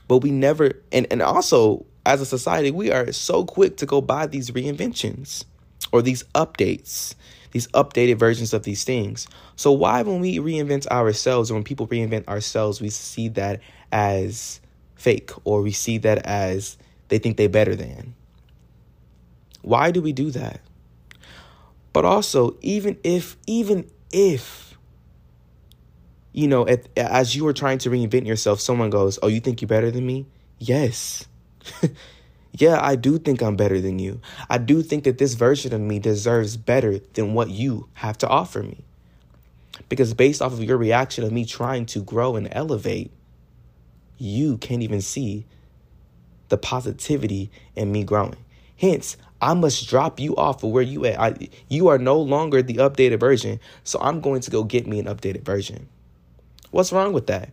But 0.07 0.17
we 0.19 0.31
never, 0.31 0.73
and, 0.91 1.07
and 1.11 1.21
also 1.21 1.85
as 2.05 2.21
a 2.21 2.25
society, 2.25 2.71
we 2.71 2.91
are 2.91 3.11
so 3.11 3.45
quick 3.45 3.77
to 3.77 3.85
go 3.85 4.01
buy 4.01 4.27
these 4.27 4.51
reinventions 4.51 5.45
or 5.91 6.01
these 6.01 6.23
updates, 6.35 7.15
these 7.53 7.67
updated 7.67 8.17
versions 8.17 8.51
of 8.51 8.63
these 8.63 8.83
things. 8.83 9.27
So, 9.55 9.71
why, 9.71 10.01
when 10.01 10.19
we 10.19 10.39
reinvent 10.39 10.87
ourselves 10.87 11.49
or 11.49 11.53
when 11.53 11.63
people 11.63 11.87
reinvent 11.87 12.27
ourselves, 12.27 12.81
we 12.81 12.89
see 12.89 13.29
that 13.29 13.61
as 13.91 14.59
fake 14.95 15.31
or 15.43 15.61
we 15.61 15.71
see 15.71 15.99
that 15.99 16.25
as 16.25 16.77
they 17.07 17.19
think 17.19 17.37
they're 17.37 17.47
better 17.47 17.75
than? 17.75 18.15
Why 19.61 19.91
do 19.91 20.01
we 20.01 20.11
do 20.11 20.31
that? 20.31 20.59
But 21.93 22.05
also, 22.05 22.57
even 22.61 22.97
if, 23.03 23.37
even 23.45 23.89
if, 24.11 24.75
you 26.33 26.47
know, 26.47 26.67
at, 26.67 26.87
as 26.97 27.35
you 27.35 27.45
are 27.47 27.53
trying 27.53 27.77
to 27.79 27.91
reinvent 27.91 28.25
yourself, 28.25 28.59
someone 28.59 28.89
goes, 28.89 29.19
Oh, 29.21 29.27
you 29.27 29.39
think 29.39 29.61
you're 29.61 29.67
better 29.67 29.91
than 29.91 30.05
me? 30.05 30.25
Yes. 30.57 31.27
yeah, 32.55 32.79
I 32.81 32.95
do 32.95 33.17
think 33.17 33.41
I'm 33.41 33.55
better 33.55 33.81
than 33.81 33.97
you. 33.97 34.21
I 34.47 34.59
do 34.59 34.83
think 34.83 35.05
that 35.05 35.17
this 35.17 35.33
version 35.33 35.73
of 35.73 35.81
me 35.81 35.97
deserves 35.97 36.55
better 36.55 36.99
than 36.99 37.33
what 37.33 37.49
you 37.49 37.89
have 37.93 38.17
to 38.19 38.27
offer 38.27 38.61
me. 38.61 38.83
Because 39.89 40.13
based 40.13 40.41
off 40.41 40.53
of 40.53 40.63
your 40.63 40.77
reaction 40.77 41.23
of 41.23 41.31
me 41.31 41.45
trying 41.45 41.87
to 41.87 42.01
grow 42.01 42.35
and 42.35 42.47
elevate, 42.51 43.11
you 44.19 44.57
can't 44.57 44.83
even 44.83 45.01
see 45.01 45.45
the 46.49 46.57
positivity 46.57 47.49
in 47.75 47.91
me 47.91 48.03
growing. 48.03 48.37
Hence, 48.77 49.17
I 49.41 49.55
must 49.55 49.89
drop 49.89 50.19
you 50.19 50.35
off 50.35 50.63
of 50.63 50.69
where 50.69 50.83
you 50.83 51.05
at. 51.05 51.19
I, 51.19 51.49
you 51.69 51.87
are 51.87 51.97
no 51.97 52.19
longer 52.19 52.61
the 52.61 52.75
updated 52.75 53.19
version, 53.19 53.59
so 53.83 53.99
I'm 53.99 54.21
going 54.21 54.41
to 54.41 54.51
go 54.51 54.63
get 54.63 54.85
me 54.85 54.99
an 54.99 55.05
updated 55.05 55.43
version. 55.43 55.89
What's 56.69 56.93
wrong 56.93 57.13
with 57.13 57.25
that? 57.27 57.49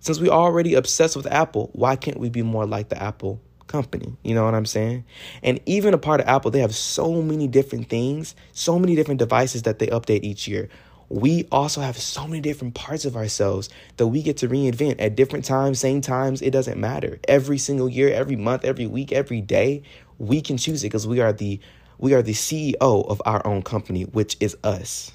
Since 0.00 0.18
we're 0.18 0.32
already 0.32 0.74
obsessed 0.74 1.14
with 1.14 1.26
Apple, 1.26 1.68
why 1.74 1.96
can't 1.96 2.18
we 2.18 2.30
be 2.30 2.42
more 2.42 2.66
like 2.66 2.88
the 2.88 3.00
Apple 3.00 3.40
company? 3.66 4.16
You 4.22 4.34
know 4.34 4.44
what 4.44 4.54
I'm 4.54 4.66
saying? 4.66 5.04
And 5.42 5.60
even 5.66 5.94
a 5.94 5.98
part 5.98 6.20
of 6.20 6.28
Apple, 6.28 6.50
they 6.50 6.60
have 6.60 6.74
so 6.74 7.22
many 7.22 7.48
different 7.48 7.88
things, 7.88 8.34
so 8.52 8.78
many 8.78 8.94
different 8.94 9.18
devices 9.18 9.62
that 9.62 9.78
they 9.78 9.86
update 9.88 10.22
each 10.22 10.46
year. 10.48 10.68
We 11.08 11.46
also 11.52 11.80
have 11.80 11.98
so 11.98 12.26
many 12.26 12.40
different 12.40 12.74
parts 12.74 13.04
of 13.04 13.16
ourselves 13.16 13.68
that 13.98 14.06
we 14.06 14.22
get 14.22 14.38
to 14.38 14.48
reinvent 14.48 14.96
at 14.98 15.16
different 15.16 15.44
times, 15.44 15.78
same 15.78 16.00
times, 16.00 16.40
it 16.42 16.50
doesn't 16.50 16.80
matter. 16.80 17.20
Every 17.28 17.58
single 17.58 17.88
year, 17.88 18.12
every 18.12 18.36
month, 18.36 18.64
every 18.64 18.86
week, 18.86 19.12
every 19.12 19.40
day, 19.40 19.82
we 20.18 20.40
can 20.40 20.56
choose 20.56 20.82
it 20.82 20.86
because 20.86 21.06
we 21.06 21.20
are 21.20 21.32
the 21.32 21.60
we 21.98 22.12
are 22.14 22.22
the 22.22 22.32
CEO 22.32 22.76
of 22.80 23.22
our 23.24 23.46
own 23.46 23.62
company, 23.62 24.02
which 24.02 24.36
is 24.40 24.56
us. 24.64 25.12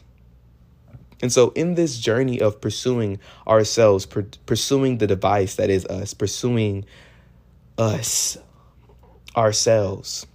And 1.21 1.31
so, 1.31 1.49
in 1.49 1.75
this 1.75 1.99
journey 1.99 2.39
of 2.39 2.61
pursuing 2.61 3.19
ourselves, 3.47 4.05
pursuing 4.05 4.99
the 4.99 5.07
device 5.07 5.55
that 5.55 5.69
is 5.69 5.85
us, 5.85 6.13
pursuing 6.13 6.85
us, 7.79 8.37
ourselves, 9.35 10.27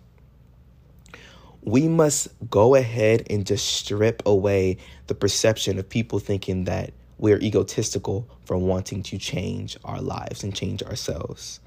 we 1.63 1.89
must 1.89 2.29
go 2.51 2.75
ahead 2.75 3.27
and 3.31 3.47
just 3.47 3.67
strip 3.67 4.23
away 4.27 4.79
the 5.07 5.15
perception 5.15 5.79
of 5.79 5.89
people 5.89 6.19
thinking 6.19 6.65
that 6.65 6.93
we're 7.19 7.39
egotistical 7.39 8.29
for 8.45 8.57
wanting 8.57 9.03
to 9.03 9.19
change 9.19 9.77
our 9.85 10.01
lives 10.01 10.43
and 10.43 10.55
change 10.55 10.83
ourselves. 10.83 11.61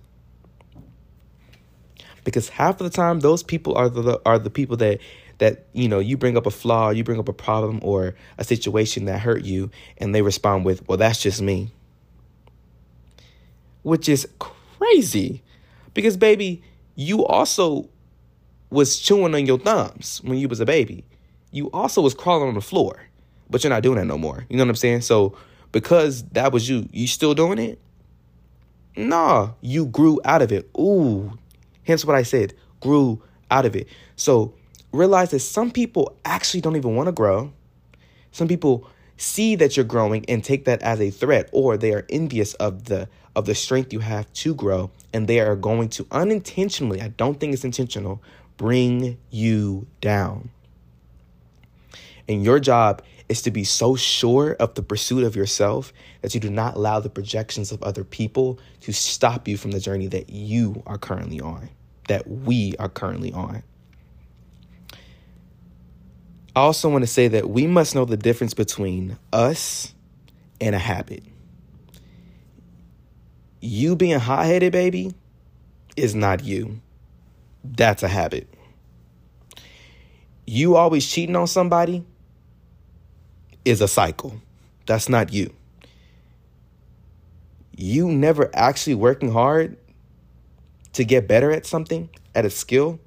Because 2.24 2.50
half 2.50 2.82
of 2.82 2.92
the 2.92 2.96
time 2.96 3.22
those 3.22 3.42
people 3.42 3.76
are 3.76 3.88
the 3.88 4.22
are 4.26 4.38
the 4.38 4.50
people 4.50 4.78
that 4.78 5.00
that 5.38 5.66
you 5.72 5.88
know 5.88 6.00
you 6.00 6.18
bring 6.18 6.36
up 6.36 6.46
a 6.46 6.52
flaw 6.52 6.90
you 6.90 7.04
bring 7.04 7.20
up 7.20 7.30
a 7.30 7.34
problem 7.34 7.80
or 7.84 8.16
a 8.38 8.44
situation 8.44 9.06
that 9.06 9.20
hurt 9.20 9.44
you 9.44 9.70
and 9.98 10.14
they 10.14 10.22
respond 10.22 10.66
with 10.66 10.86
well 10.90 10.98
that's 10.98 11.22
just 11.22 11.42
me. 11.42 11.72
Which 13.84 14.10
is 14.10 14.28
crazy 14.40 15.42
because 15.98 16.16
baby 16.16 16.62
you 16.96 17.26
also 17.26 17.90
was 18.70 19.00
chewing 19.00 19.34
on 19.34 19.48
your 19.48 19.58
thumbs 19.58 20.22
when 20.24 20.38
you 20.38 20.48
was 20.48 20.60
a 20.60 20.66
baby. 20.66 21.04
You 21.52 21.72
also 21.72 22.02
was 22.02 22.14
crawling 22.14 22.50
on 22.50 22.54
the 22.54 22.62
floor 22.62 23.02
but 23.50 23.64
you're 23.64 23.72
not 23.72 23.82
doing 23.82 23.98
that 23.98 24.06
no 24.06 24.18
more. 24.18 24.46
You 24.50 24.58
know 24.58 24.64
what 24.64 24.70
i'm 24.70 24.76
saying? 24.76 25.02
So 25.02 25.36
because 25.72 26.24
that 26.30 26.52
was 26.52 26.70
you 26.70 26.88
you 26.92 27.08
still 27.08 27.34
doing 27.34 27.58
it? 27.58 27.80
Nah 28.96 29.54
you 29.62 29.88
grew 29.88 30.22
out 30.24 30.44
of 30.44 30.52
it. 30.52 30.70
Ooh. 30.78 31.36
Hence 31.84 32.06
what 32.06 32.16
I 32.16 32.22
said, 32.24 32.54
grew 32.80 33.24
out 33.50 33.66
of 33.66 33.76
it. 33.76 33.88
So 34.16 34.54
realize 34.92 35.32
that 35.32 35.40
some 35.40 35.72
people 35.72 36.16
actually 36.26 36.62
don't 36.62 36.76
even 36.76 36.96
want 36.96 37.08
to 37.08 37.12
grow. 37.12 37.52
Some 38.32 38.48
people 38.48 38.88
see 39.16 39.56
that 39.56 39.76
you're 39.76 39.86
growing 39.86 40.24
and 40.30 40.44
take 40.44 40.66
that 40.66 40.82
as 40.84 41.02
a 41.02 41.10
threat 41.10 41.50
or 41.52 41.76
they 41.76 41.92
are 41.92 42.06
envious 42.10 42.54
of 42.56 42.84
the 42.84 43.10
of 43.38 43.46
the 43.46 43.54
strength 43.56 43.94
you 43.94 44.00
have 44.00 44.32
to 44.34 44.56
grow 44.56 44.90
and 45.14 45.28
they 45.28 45.40
are 45.40 45.56
going 45.56 45.90
to 45.90 46.08
unintentionally, 46.12 47.02
I 47.02 47.10
don't 47.10 47.40
think 47.40 47.54
it's 47.54 47.64
intentional, 47.64 48.22
bring 48.58 49.18
you 49.30 49.86
down. 50.02 50.50
And 52.28 52.44
your 52.44 52.60
job 52.60 53.04
is 53.30 53.44
to 53.44 53.52
be 53.52 53.64
so 53.64 53.96
sure 53.96 54.56
of 54.60 54.74
the 54.74 54.82
pursuit 54.82 55.24
of 55.24 55.36
yourself 55.36 55.94
that 56.22 56.34
you 56.34 56.40
do 56.40 56.50
not 56.50 56.76
allow 56.76 57.00
the 57.00 57.10
projections 57.10 57.72
of 57.72 57.84
other 57.84 58.04
people 58.04 58.60
to 58.82 58.92
stop 58.92 59.48
you 59.48 59.56
from 59.56 59.70
the 59.70 59.80
journey 59.80 60.08
that 60.08 60.32
you 60.32 60.82
are 60.88 60.98
currently 60.98 61.40
on 61.40 61.70
that 62.08 62.28
we 62.28 62.74
are 62.80 62.90
currently 62.90 63.32
on. 63.34 63.64
I 66.56 66.62
also 66.62 66.90
want 66.90 67.04
to 67.04 67.08
say 67.08 67.28
that 67.28 67.50
we 67.50 67.68
must 67.68 67.94
know 67.94 68.06
the 68.06 68.18
difference 68.18 68.56
between 68.56 69.18
us 69.32 69.94
and 70.60 70.74
a 70.74 70.80
habit. 70.80 71.24
You 73.60 73.96
being 73.96 74.20
hot 74.20 74.46
headed, 74.46 74.72
baby, 74.72 75.14
is 75.96 76.14
not 76.14 76.44
you. 76.44 76.80
That's 77.64 78.04
a 78.04 78.08
habit. 78.08 78.48
You 80.46 80.76
always 80.76 81.06
cheating 81.10 81.36
on 81.36 81.48
somebody 81.48 82.06
is 83.66 83.82
a 83.82 83.88
cycle. 83.88 84.40
That's 84.86 85.10
not 85.10 85.34
you. 85.34 85.54
You 87.76 88.08
never 88.08 88.50
actually 88.54 88.96
working 88.96 89.32
hard 89.32 89.78
to 90.94 91.04
get 91.04 91.28
better 91.28 91.52
at 91.52 91.66
something, 91.66 92.10
at 92.34 92.46
a 92.46 92.50
skill, 92.50 93.00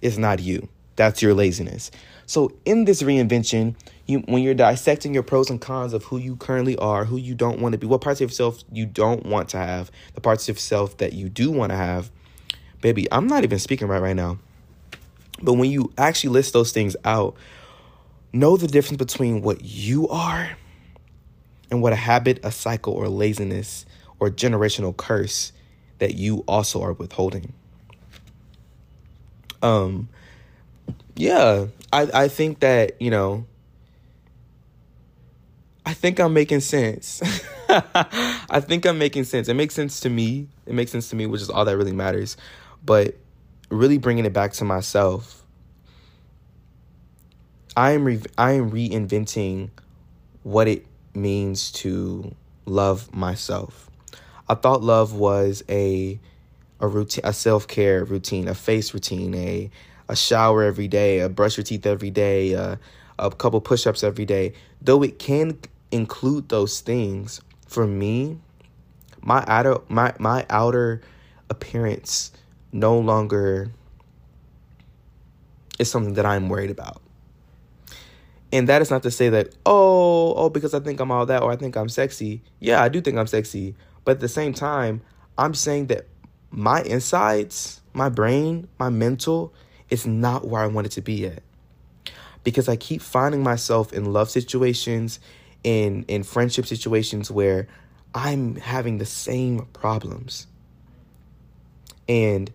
is 0.00 0.18
not 0.18 0.40
you. 0.40 0.68
That's 0.96 1.20
your 1.20 1.34
laziness. 1.34 1.90
So 2.26 2.52
in 2.64 2.84
this 2.84 3.02
reinvention, 3.02 3.76
you 4.06 4.18
when 4.26 4.42
you're 4.42 4.54
dissecting 4.54 5.14
your 5.14 5.22
pros 5.22 5.48
and 5.48 5.60
cons 5.60 5.92
of 5.92 6.04
who 6.04 6.18
you 6.18 6.36
currently 6.36 6.76
are, 6.76 7.04
who 7.04 7.16
you 7.16 7.34
don't 7.34 7.60
want 7.60 7.72
to 7.72 7.78
be, 7.78 7.86
what 7.86 8.00
parts 8.00 8.20
of 8.20 8.30
yourself 8.30 8.62
you 8.72 8.84
don't 8.84 9.24
want 9.24 9.48
to 9.50 9.58
have, 9.58 9.90
the 10.14 10.20
parts 10.20 10.48
of 10.48 10.56
yourself 10.56 10.96
that 10.98 11.12
you 11.12 11.28
do 11.28 11.50
want 11.50 11.70
to 11.70 11.76
have, 11.76 12.10
baby, 12.80 13.06
I'm 13.12 13.28
not 13.28 13.44
even 13.44 13.58
speaking 13.58 13.88
right 13.88 14.02
right 14.02 14.16
now. 14.16 14.38
But 15.40 15.54
when 15.54 15.70
you 15.70 15.92
actually 15.96 16.30
list 16.30 16.52
those 16.52 16.72
things 16.72 16.96
out, 17.04 17.36
know 18.32 18.56
the 18.56 18.66
difference 18.66 18.98
between 18.98 19.42
what 19.42 19.64
you 19.64 20.08
are 20.08 20.56
and 21.70 21.82
what 21.82 21.92
a 21.92 21.96
habit, 21.96 22.40
a 22.42 22.50
cycle, 22.50 22.94
or 22.94 23.08
laziness 23.08 23.86
or 24.18 24.30
generational 24.30 24.96
curse 24.96 25.52
that 25.98 26.14
you 26.14 26.42
also 26.48 26.82
are 26.82 26.92
withholding. 26.92 27.52
Um 29.62 30.08
yeah, 31.16 31.66
I 31.92 32.08
I 32.14 32.28
think 32.28 32.60
that, 32.60 33.00
you 33.00 33.10
know, 33.10 33.46
I 35.84 35.94
think 35.94 36.20
I'm 36.20 36.34
making 36.34 36.60
sense. 36.60 37.22
I 37.68 38.60
think 38.60 38.86
I'm 38.86 38.98
making 38.98 39.24
sense. 39.24 39.48
It 39.48 39.54
makes 39.54 39.74
sense 39.74 40.00
to 40.00 40.10
me. 40.10 40.48
It 40.66 40.74
makes 40.74 40.90
sense 40.90 41.10
to 41.10 41.16
me, 41.16 41.26
which 41.26 41.40
is 41.40 41.50
all 41.50 41.64
that 41.64 41.76
really 41.76 41.92
matters. 41.92 42.36
But 42.84 43.16
really 43.70 43.98
bringing 43.98 44.24
it 44.24 44.32
back 44.32 44.52
to 44.54 44.64
myself, 44.64 45.44
I 47.76 47.92
am 47.92 48.04
re- 48.04 48.22
I 48.36 48.52
am 48.52 48.70
reinventing 48.70 49.70
what 50.42 50.68
it 50.68 50.86
means 51.14 51.72
to 51.72 52.34
love 52.66 53.14
myself. 53.14 53.90
I 54.48 54.54
thought 54.54 54.82
love 54.82 55.12
was 55.14 55.62
a 55.68 56.18
a 56.80 56.86
routine, 56.86 57.24
a 57.24 57.32
self 57.32 57.68
care 57.68 58.04
routine, 58.04 58.48
a 58.48 58.54
face 58.54 58.92
routine, 58.92 59.34
a 59.34 59.70
a 60.08 60.16
shower 60.16 60.62
every 60.62 60.88
day, 60.88 61.20
a 61.20 61.28
brush 61.28 61.56
your 61.56 61.64
teeth 61.64 61.86
every 61.86 62.10
day, 62.10 62.52
a, 62.52 62.78
a 63.18 63.30
couple 63.30 63.60
push 63.60 63.86
ups 63.86 64.04
every 64.04 64.24
day. 64.24 64.52
Though 64.80 65.02
it 65.02 65.18
can 65.18 65.58
include 65.90 66.48
those 66.48 66.80
things, 66.80 67.40
for 67.66 67.86
me, 67.86 68.38
my 69.22 69.44
outer 69.48 69.78
my 69.88 70.14
my 70.18 70.46
outer 70.48 71.00
appearance 71.50 72.32
no 72.72 72.98
longer 72.98 73.72
is 75.78 75.90
something 75.90 76.14
that 76.14 76.26
I'm 76.26 76.48
worried 76.48 76.70
about. 76.70 77.02
And 78.52 78.68
that 78.68 78.80
is 78.80 78.90
not 78.90 79.02
to 79.02 79.10
say 79.10 79.28
that, 79.30 79.54
oh, 79.66 80.32
oh, 80.34 80.48
because 80.48 80.72
I 80.72 80.80
think 80.80 81.00
I'm 81.00 81.10
all 81.10 81.26
that 81.26 81.42
or 81.42 81.50
I 81.50 81.56
think 81.56 81.76
I'm 81.76 81.88
sexy. 81.88 82.42
Yeah, 82.60 82.82
I 82.82 82.88
do 82.88 83.00
think 83.00 83.18
I'm 83.18 83.26
sexy. 83.26 83.74
But 84.04 84.12
at 84.12 84.20
the 84.20 84.28
same 84.28 84.54
time, 84.54 85.02
I'm 85.36 85.52
saying 85.52 85.88
that 85.88 86.06
my 86.50 86.82
insides, 86.82 87.80
my 87.92 88.08
brain, 88.08 88.68
my 88.78 88.88
mental 88.88 89.52
it's 89.90 90.06
not 90.06 90.46
where 90.46 90.62
I 90.62 90.66
want 90.66 90.86
it 90.86 90.92
to 90.92 91.02
be 91.02 91.26
at. 91.26 91.42
Because 92.44 92.68
I 92.68 92.76
keep 92.76 93.02
finding 93.02 93.42
myself 93.42 93.92
in 93.92 94.12
love 94.12 94.30
situations, 94.30 95.18
in 95.64 96.04
in 96.08 96.22
friendship 96.22 96.66
situations 96.66 97.30
where 97.30 97.66
I'm 98.14 98.56
having 98.56 98.98
the 98.98 99.06
same 99.06 99.66
problems. 99.72 100.46
And 102.08 102.52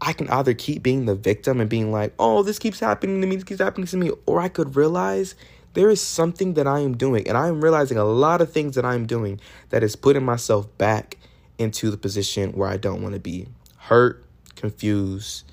I 0.00 0.12
can 0.12 0.28
either 0.28 0.54
keep 0.54 0.82
being 0.82 1.06
the 1.06 1.16
victim 1.16 1.60
and 1.60 1.68
being 1.68 1.90
like, 1.90 2.14
oh, 2.18 2.42
this 2.42 2.58
keeps 2.58 2.78
happening 2.78 3.20
to 3.20 3.26
me, 3.26 3.36
this 3.36 3.44
keeps 3.44 3.60
happening 3.60 3.88
to 3.88 3.96
me, 3.96 4.12
or 4.26 4.40
I 4.40 4.48
could 4.48 4.76
realize 4.76 5.34
there 5.74 5.90
is 5.90 6.00
something 6.00 6.54
that 6.54 6.66
I 6.66 6.80
am 6.80 6.96
doing, 6.96 7.28
and 7.28 7.36
I 7.36 7.48
am 7.48 7.60
realizing 7.60 7.98
a 7.98 8.04
lot 8.04 8.40
of 8.40 8.52
things 8.52 8.76
that 8.76 8.84
I 8.84 8.94
am 8.94 9.06
doing 9.06 9.40
that 9.70 9.82
is 9.82 9.96
putting 9.96 10.24
myself 10.24 10.66
back 10.78 11.18
into 11.58 11.90
the 11.90 11.96
position 11.96 12.52
where 12.52 12.68
I 12.68 12.76
don't 12.76 13.02
want 13.02 13.14
to 13.14 13.20
be 13.20 13.48
hurt, 13.76 14.24
confused, 14.54 15.44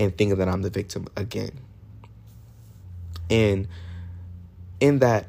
and 0.00 0.16
thinking 0.16 0.38
that 0.38 0.48
I'm 0.48 0.62
the 0.62 0.70
victim 0.70 1.06
again. 1.14 1.60
And 3.28 3.68
in 4.80 4.98
that, 5.00 5.26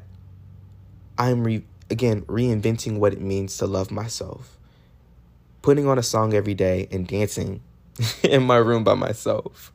I'm 1.18 1.44
re- 1.44 1.64
again 1.90 2.22
reinventing 2.22 2.98
what 2.98 3.12
it 3.12 3.20
means 3.20 3.58
to 3.58 3.66
love 3.66 3.90
myself. 3.90 4.58
Putting 5.60 5.86
on 5.86 5.98
a 5.98 6.02
song 6.02 6.32
every 6.32 6.54
day 6.54 6.88
and 6.90 7.06
dancing 7.06 7.60
in 8.22 8.42
my 8.42 8.56
room 8.56 8.82
by 8.82 8.94
myself. 8.94 9.72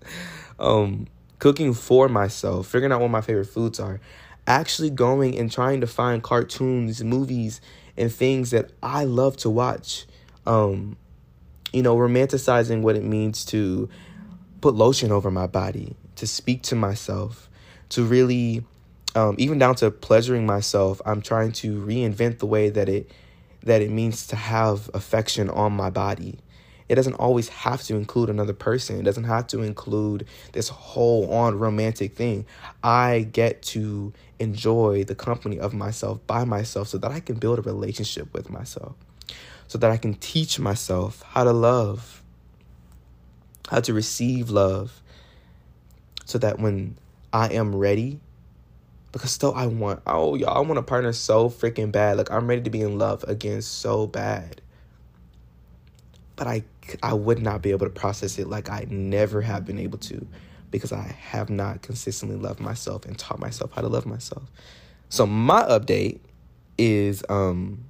Um, 0.60 1.08
cooking 1.38 1.75
for 1.75 2.10
myself, 2.10 2.68
figuring 2.68 2.92
out 2.92 3.00
what 3.00 3.12
my 3.12 3.22
favorite 3.22 3.46
foods 3.46 3.80
are, 3.80 4.01
actually 4.48 4.89
going 4.89 5.38
and 5.38 5.51
trying 5.51 5.80
to 5.82 5.88
find 5.88 6.24
cartoons, 6.24 7.04
movies, 7.04 7.62
and 7.96 8.12
things 8.12 8.50
that 8.50 8.72
I 8.82 9.04
love 9.04 9.38
to 9.38 9.50
watch. 9.51 10.08
Um, 10.48 10.98
you 11.72 11.84
know, 11.84 11.96
romanticizing 11.96 12.82
what 12.82 12.96
it 12.96 13.04
means 13.04 13.46
to 13.46 13.89
put 14.62 14.76
lotion 14.76 15.12
over 15.12 15.32
my 15.32 15.48
body, 15.48 15.96
to 16.16 16.28
speak 16.28 16.64
to 16.64 16.76
myself, 16.76 17.50
to 17.90 18.04
really, 18.04 18.66
um, 19.16 19.36
even 19.38 19.60
down 19.60 19.76
to 19.76 19.92
pleasuring 19.92 20.46
myself. 20.46 21.02
I'm 21.06 21.22
trying 21.22 21.52
to 21.54 21.80
reinvent 21.82 22.40
the 22.40 22.46
way 22.46 22.70
that 22.70 22.90
it 22.90 23.12
that 23.64 23.82
it 23.82 23.92
means 23.92 24.28
to 24.28 24.36
have 24.36 24.90
affection 24.94 25.50
on 25.50 25.74
my 25.74 25.90
body. 25.90 26.40
It 26.90 26.96
doesn't 26.96 27.16
always 27.16 27.50
have 27.50 27.84
to 27.84 27.96
include 27.96 28.30
another 28.30 28.54
person. 28.54 28.98
It 29.00 29.04
doesn't 29.04 29.26
have 29.26 29.48
to 29.48 29.62
include 29.62 30.26
this 30.54 30.70
whole 30.70 31.32
on 31.34 31.60
romantic 31.60 32.16
thing. 32.16 32.46
I 32.82 33.28
get 33.32 33.62
to 33.64 34.14
enjoy 34.40 35.04
the 35.04 35.16
company 35.16 35.60
of 35.60 35.74
myself 35.74 36.26
by 36.28 36.46
myself 36.46 36.88
so 36.88 36.98
that 37.00 37.12
I 37.12 37.20
can 37.20 37.36
build 37.36 37.60
a 37.60 37.62
relationship 37.62 38.34
with 38.34 38.50
myself. 38.50 38.96
So 39.68 39.78
that 39.80 39.92
I 39.92 39.98
can 39.98 40.14
teach 40.14 40.60
myself 40.60 41.22
how 41.24 41.44
to 41.44 41.52
love, 41.52 42.24
how 43.68 43.80
to 43.82 43.94
receive 43.94 44.50
love. 44.50 45.02
So 46.26 46.38
that 46.40 46.60
when 46.60 46.98
I 47.32 47.48
am 47.54 47.76
ready, 47.76 48.20
because 49.12 49.32
still 49.32 49.54
I 49.56 49.68
want, 49.68 50.02
oh, 50.06 50.36
y'all, 50.36 50.58
I 50.58 50.60
want 50.60 50.78
a 50.78 50.84
partner 50.84 51.14
so 51.14 51.50
freaking 51.50 51.92
bad. 51.92 52.18
Like, 52.18 52.30
I'm 52.32 52.48
ready 52.48 52.62
to 52.62 52.70
be 52.70 52.82
in 52.82 52.98
love 52.98 53.24
again 53.24 53.62
so 53.62 54.08
bad. 54.08 54.62
But 56.36 56.48
I 56.48 56.64
I 57.04 57.14
would 57.14 57.42
not 57.42 57.62
be 57.62 57.72
able 57.72 57.86
to 57.86 57.92
process 57.92 58.38
it 58.40 58.48
like 58.48 58.70
I 58.70 58.86
never 58.90 59.42
have 59.42 59.66
been 59.66 59.80
able 59.80 59.98
to 60.00 60.26
because 60.72 60.92
I 60.92 61.16
have 61.20 61.50
not 61.50 61.82
consistently 61.82 62.38
loved 62.38 62.60
myself 62.60 63.06
and 63.06 63.18
taught 63.18 63.40
myself 63.40 63.72
how 63.74 63.82
to 63.82 63.88
love 63.88 64.06
myself. 64.06 64.44
So 65.10 65.26
my 65.26 65.64
update 65.64 66.20
is 66.78 67.24
um 67.30 67.86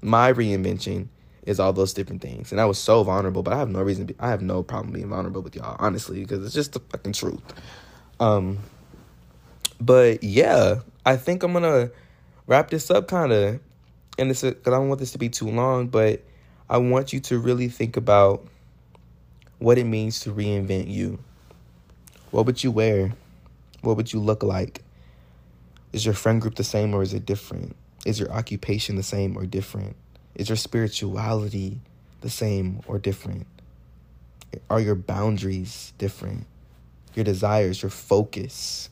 my 0.00 0.32
reinvention 0.32 1.08
is 1.48 1.58
all 1.58 1.72
those 1.72 1.94
different 1.94 2.20
things. 2.20 2.52
And 2.52 2.60
I 2.60 2.66
was 2.66 2.78
so 2.78 3.02
vulnerable, 3.02 3.42
but 3.42 3.54
I 3.54 3.56
have 3.56 3.70
no 3.70 3.80
reason 3.80 4.04
be, 4.04 4.14
I 4.20 4.28
have 4.28 4.42
no 4.42 4.62
problem 4.62 4.92
being 4.92 5.08
vulnerable 5.08 5.40
with 5.40 5.56
y'all, 5.56 5.76
honestly, 5.78 6.20
because 6.20 6.44
it's 6.44 6.54
just 6.54 6.74
the 6.74 6.80
fucking 6.80 7.14
truth. 7.14 7.40
Um 8.20 8.58
but 9.80 10.22
yeah, 10.22 10.80
I 11.06 11.16
think 11.16 11.42
I'm 11.42 11.54
to 11.54 11.90
wrap 12.46 12.68
this 12.68 12.90
up 12.90 13.08
kind 13.08 13.32
of 13.32 13.60
and 14.18 14.30
it's 14.30 14.42
cuz 14.42 14.54
I 14.66 14.70
don't 14.70 14.88
want 14.88 15.00
this 15.00 15.12
to 15.12 15.18
be 15.18 15.30
too 15.30 15.48
long, 15.48 15.86
but 15.88 16.22
I 16.68 16.76
want 16.76 17.14
you 17.14 17.20
to 17.20 17.38
really 17.38 17.68
think 17.68 17.96
about 17.96 18.46
what 19.58 19.78
it 19.78 19.84
means 19.84 20.20
to 20.20 20.30
reinvent 20.30 20.90
you. 20.90 21.18
What 22.30 22.44
would 22.44 22.62
you 22.62 22.70
wear? 22.70 23.14
What 23.80 23.96
would 23.96 24.12
you 24.12 24.20
look 24.20 24.42
like? 24.42 24.82
Is 25.94 26.04
your 26.04 26.14
friend 26.14 26.42
group 26.42 26.56
the 26.56 26.64
same 26.64 26.92
or 26.92 27.02
is 27.02 27.14
it 27.14 27.24
different? 27.24 27.74
Is 28.04 28.20
your 28.20 28.30
occupation 28.30 28.96
the 28.96 29.02
same 29.02 29.38
or 29.38 29.46
different? 29.46 29.96
Is 30.38 30.48
your 30.48 30.56
spirituality 30.56 31.80
the 32.20 32.30
same 32.30 32.80
or 32.86 32.98
different? 32.98 33.46
Are 34.70 34.80
your 34.80 34.94
boundaries 34.94 35.92
different? 35.98 36.46
Your 37.14 37.24
desires, 37.24 37.82
your 37.82 37.90
focus? 37.90 38.88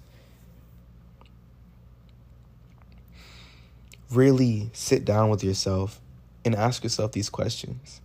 Really 4.10 4.70
sit 4.72 5.04
down 5.04 5.30
with 5.30 5.44
yourself 5.44 6.00
and 6.44 6.54
ask 6.54 6.82
yourself 6.82 7.12
these 7.12 7.30
questions. 7.30 8.00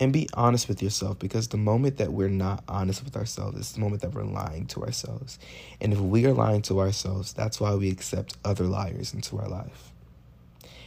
And 0.00 0.12
be 0.12 0.28
honest 0.34 0.68
with 0.68 0.82
yourself 0.82 1.18
because 1.18 1.48
the 1.48 1.56
moment 1.56 1.98
that 1.98 2.12
we're 2.12 2.28
not 2.28 2.64
honest 2.68 3.04
with 3.04 3.16
ourselves 3.16 3.58
is 3.58 3.72
the 3.72 3.80
moment 3.80 4.02
that 4.02 4.14
we're 4.14 4.24
lying 4.24 4.66
to 4.68 4.82
ourselves. 4.82 5.38
And 5.80 5.92
if 5.92 5.98
we 5.98 6.26
are 6.26 6.34
lying 6.34 6.62
to 6.62 6.80
ourselves, 6.80 7.32
that's 7.32 7.60
why 7.60 7.74
we 7.74 7.90
accept 7.90 8.36
other 8.44 8.64
liars 8.64 9.14
into 9.14 9.38
our 9.38 9.48
life. 9.48 9.92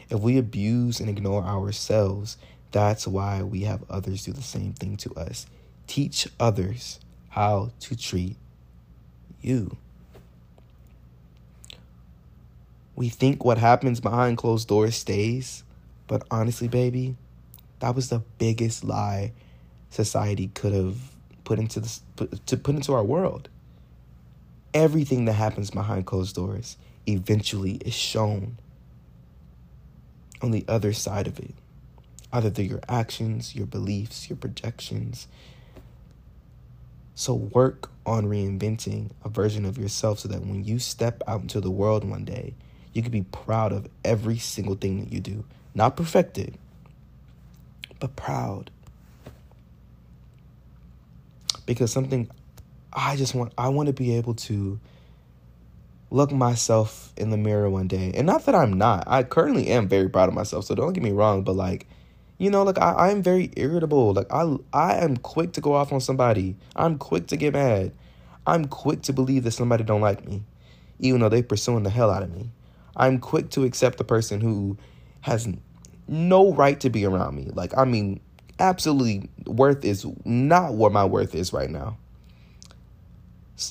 If 0.10 0.19
we 0.19 0.38
abuse 0.38 1.00
and 1.00 1.10
ignore 1.10 1.43
ourselves, 1.43 2.38
that's 2.72 3.08
why 3.08 3.43
we 3.43 3.62
have 3.62 3.84
others 3.89 4.26
do 4.26 4.34
the 4.34 4.41
same 4.41 4.74
thing 4.74 4.98
to 4.98 5.13
us. 5.13 5.45
Teach 5.88 6.28
others 6.39 7.00
how 7.30 7.72
to 7.82 7.95
treat 7.95 8.38
you. 9.41 9.78
We 12.95 13.10
think 13.10 13.45
what 13.45 13.58
happens 13.58 14.00
behind 14.00 14.38
closed 14.38 14.67
doors 14.67 14.95
stays, 14.95 15.63
but 16.08 16.24
honestly, 16.30 16.67
baby, 16.67 17.15
that 17.80 17.95
was 17.95 18.10
the 18.10 18.22
biggest 18.38 18.84
lie 18.84 19.32
society 19.89 20.52
could 20.54 20.74
have 20.74 20.98
put 21.43 21.60
into 21.60 21.82
to 22.45 22.58
put 22.58 22.76
into 22.76 22.93
our 22.93 23.04
world. 23.04 23.48
Everything 24.74 25.26
that 25.26 25.34
happens 25.34 25.72
behind 25.72 26.06
closed 26.06 26.36
doors 26.36 26.78
eventually 27.08 27.76
is 27.78 27.93
shown 27.93 28.58
on 30.41 30.52
the 30.52 30.65
other 30.67 30.93
side 30.93 31.28
of 31.28 31.39
it. 31.39 31.54
Either 32.32 32.49
through 32.49 32.65
your 32.65 32.82
actions, 32.88 33.56
your 33.56 33.65
beliefs, 33.65 34.30
your 34.30 34.38
projections. 34.38 35.28
So 37.15 37.34
work 37.34 37.89
on 38.06 38.25
reinventing 38.25 39.12
a 39.23 39.30
version 39.30 39.65
of 39.65 39.78
yourself 39.78 40.19
so 40.19 40.30
that 40.30 40.45
when 40.45 40.63
you 40.63 40.80
step 40.80 41.21
out 41.28 41.41
into 41.41 41.60
the 41.60 41.71
world 41.71 42.04
one 42.04 42.23
day, 42.23 42.54
you 42.93 43.02
can 43.02 43.12
be 43.12 43.23
proud 43.23 43.71
of 43.71 43.88
every 44.04 44.38
single 44.38 44.75
thing 44.75 44.99
that 44.99 45.12
you 45.12 45.19
do. 45.19 45.43
Not 45.75 45.95
perfected, 45.95 46.58
but 47.99 48.15
proud. 48.15 48.71
Because 51.65 51.91
something 51.91 52.30
I 52.91 53.15
just 53.15 53.36
want 53.36 53.54
I 53.58 53.69
want 53.69 53.88
to 53.88 53.93
be 53.93 54.15
able 54.15 54.34
to 54.36 54.80
look 56.12 56.32
myself 56.32 57.13
in 57.17 57.30
the 57.30 57.38
mirror 57.38 57.69
one 57.69 57.88
day. 57.88 58.12
And 58.15 58.26
not 58.26 58.45
that 58.45 58.56
I'm 58.56 58.74
not. 58.74 59.04
I 59.08 59.24
currently 59.24 59.67
am 59.67 59.88
very 59.88 60.10
proud 60.10 60.30
of 60.30 60.36
myself, 60.36 60.65
so 60.65 60.76
don't 60.76 60.93
get 60.93 61.04
me 61.04 61.12
wrong, 61.12 61.43
but 61.43 61.54
like 61.54 61.88
you 62.39 62.50
know, 62.50 62.63
like 62.63 62.80
I, 62.80 62.91
I 62.93 63.12
am 63.12 63.22
very 63.22 63.52
irritable. 63.58 64.13
Like 64.13 64.32
I 64.32 64.56
I 64.74 64.95
am 64.95 65.17
quick 65.17 65.52
to 65.54 65.62
go 65.62 65.74
off 65.74 65.91
on 65.93 66.02
somebody. 66.02 66.56
I'm 66.76 66.98
quick 66.98 67.28
to 67.28 67.38
get 67.38 67.54
mad. 67.54 67.91
I'm 68.48 68.65
quick 68.65 69.04
to 69.04 69.13
believe 69.13 69.43
that 69.43 69.52
somebody 69.52 69.84
don't 69.84 70.02
like 70.02 70.26
me, 70.26 70.43
even 71.00 71.22
though 71.22 71.30
they 71.30 71.43
pursuing 71.43 71.84
the 71.84 71.89
hell 71.89 72.10
out 72.10 72.24
of 72.24 72.34
me. 72.34 72.50
I'm 72.95 73.19
quick 73.19 73.52
to 73.52 73.63
accept 73.63 73.98
the 73.98 74.04
person 74.04 74.41
who 74.41 74.78
has 75.22 75.48
no 76.08 76.54
right 76.54 76.80
to 76.80 76.89
be 76.89 77.06
around 77.06 77.36
me. 77.36 77.52
Like, 77.54 77.78
I 77.78 77.86
mean, 77.86 78.22
absolutely, 78.58 79.30
worth 79.45 79.86
is 79.86 80.06
not 80.26 80.74
what 80.74 80.91
my 80.91 81.06
worth 81.06 81.36
is 81.36 81.54
right 81.54 81.69
now. 81.69 81.98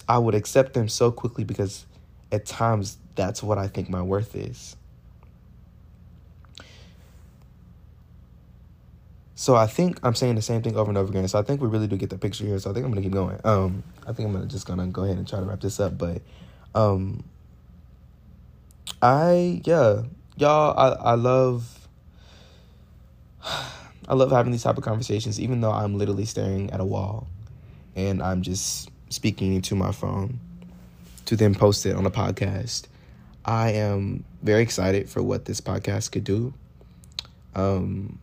I 0.09 0.19
would 0.19 0.35
accept 0.35 0.75
them 0.75 0.89
so 0.89 1.11
quickly 1.11 1.45
because 1.45 1.87
at 2.31 2.47
times 2.47 2.99
that's 3.15 3.43
what 3.43 3.59
I 3.59 3.69
think 3.69 3.89
my 3.89 4.03
worth 4.03 4.37
is. 4.37 4.77
So 9.35 9.55
I 9.55 9.69
think 9.69 10.01
I'm 10.03 10.17
saying 10.17 10.35
the 10.35 10.43
same 10.43 10.63
thing 10.63 10.77
over 10.77 10.91
and 10.91 10.99
over 10.99 11.11
again. 11.11 11.27
So 11.29 11.39
I 11.39 11.43
think 11.43 11.61
we 11.61 11.69
really 11.69 11.87
do 11.87 11.97
get 11.97 12.11
the 12.11 12.19
picture 12.19 12.45
here. 12.45 12.59
So 12.59 12.71
I 12.71 12.75
think 12.75 12.85
I'm 12.85 12.91
gonna 12.91 13.03
keep 13.03 13.13
going. 13.13 13.39
Um, 13.45 13.85
I 14.05 14.13
think 14.13 14.29
I'm 14.29 14.33
gonna 14.33 14.47
just 14.47 14.67
gonna 14.67 14.89
go 14.89 15.05
ahead 15.05 15.17
and 15.17 15.29
try 15.29 15.39
to 15.39 15.47
wrap 15.47 15.61
this 15.61 15.79
up. 15.79 15.97
But, 15.97 16.23
um, 16.75 17.23
I 19.01 19.63
yeah, 19.65 20.03
y'all, 20.37 20.77
I 20.77 21.13
I 21.13 21.15
love 21.15 21.89
I 23.45 24.15
love 24.15 24.33
having 24.33 24.51
these 24.51 24.65
type 24.65 24.77
of 24.77 24.83
conversations, 24.83 25.41
even 25.41 25.61
though 25.61 25.71
I'm 25.71 25.97
literally 25.97 26.25
staring 26.25 26.71
at 26.71 26.81
a 26.81 26.85
wall 26.85 27.29
and 27.95 28.23
I'm 28.23 28.43
just 28.43 28.91
speaking 29.11 29.55
into 29.55 29.75
my 29.75 29.93
phone 29.93 30.41
to 31.29 31.37
then 31.37 31.55
post 31.55 31.85
it 31.85 31.95
on 31.95 32.07
a 32.07 32.11
podcast. 32.11 32.87
I 33.45 33.73
am 33.73 34.25
very 34.43 34.63
excited 34.63 35.11
for 35.11 35.23
what 35.23 35.45
this 35.45 35.61
podcast 35.61 36.11
could 36.11 36.25
do 36.25 36.55
um, 37.55 38.19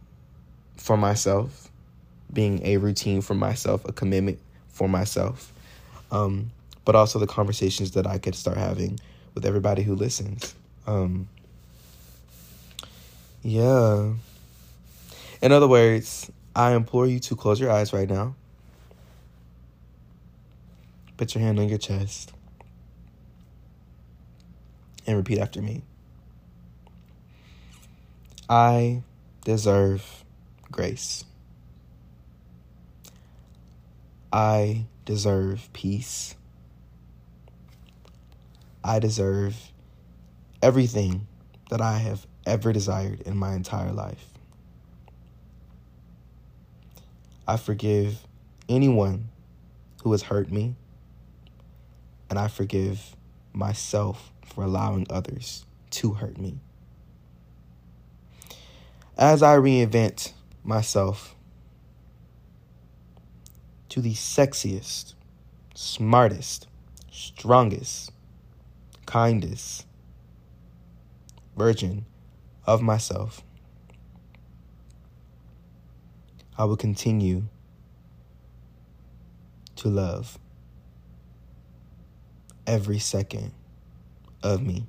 for 0.76 0.98
myself, 0.98 1.70
being 2.34 2.66
a 2.66 2.78
routine 2.78 3.22
for 3.22 3.36
myself, 3.36 3.86
a 3.86 3.92
commitment 3.92 4.40
for 4.70 4.90
myself, 4.90 5.54
um, 6.10 6.50
but 6.84 6.96
also 6.96 7.20
the 7.20 7.28
conversations 7.28 7.92
that 7.92 8.08
I 8.08 8.18
could 8.18 8.34
start 8.34 8.58
having 8.58 9.00
with 9.36 9.46
everybody 9.46 9.84
who 9.84 9.94
listens. 9.94 10.56
Um, 10.88 11.28
yeah. 13.44 14.14
In 15.44 15.52
other 15.52 15.68
words, 15.68 16.32
I 16.56 16.74
implore 16.74 17.06
you 17.06 17.20
to 17.20 17.36
close 17.36 17.60
your 17.60 17.70
eyes 17.70 17.94
right 17.94 18.10
now. 18.10 18.34
Put 21.18 21.36
your 21.36 21.44
hand 21.44 21.60
on 21.60 21.70
your 21.70 21.78
chest 21.78 22.35
and 25.06 25.18
repeat 25.18 25.40
after 25.40 25.62
me. 25.62 25.84
I 28.50 29.04
deserve 29.44 30.24
grace. 30.72 31.26
I 34.32 34.86
deserve 35.06 35.70
peace. 35.74 36.36
I 38.84 39.00
deserve 39.00 39.56
everything 40.62 41.28
that 41.70 41.82
I 41.82 41.98
have 41.98 42.28
ever 42.46 42.72
desired 42.72 43.22
in 43.22 43.38
my 43.38 43.54
entire 43.54 43.92
life. 43.92 44.28
I 47.48 47.58
forgive 47.58 48.20
anyone 48.68 49.30
who 50.04 50.12
has 50.12 50.24
hurt 50.24 50.52
me, 50.52 50.76
and 52.30 52.38
I 52.38 52.48
forgive 52.48 53.16
myself 53.54 54.32
for 54.46 54.64
allowing 54.64 55.06
others 55.10 55.66
to 55.90 56.14
hurt 56.14 56.38
me. 56.38 56.60
As 59.18 59.44
I 59.44 59.58
reinvent 59.58 60.34
myself 60.64 61.36
to 63.90 64.02
the 64.02 64.14
sexiest, 64.14 65.14
smartest, 65.74 66.68
strongest, 67.12 68.12
kindest 69.06 69.86
version 71.58 72.06
of 72.66 72.82
myself, 72.82 73.44
I 76.58 76.66
will 76.66 76.78
continue 76.78 77.44
to 79.78 79.90
love 79.90 80.40
every 82.66 83.00
second 83.00 83.52
of 84.46 84.62
me. 84.62 84.86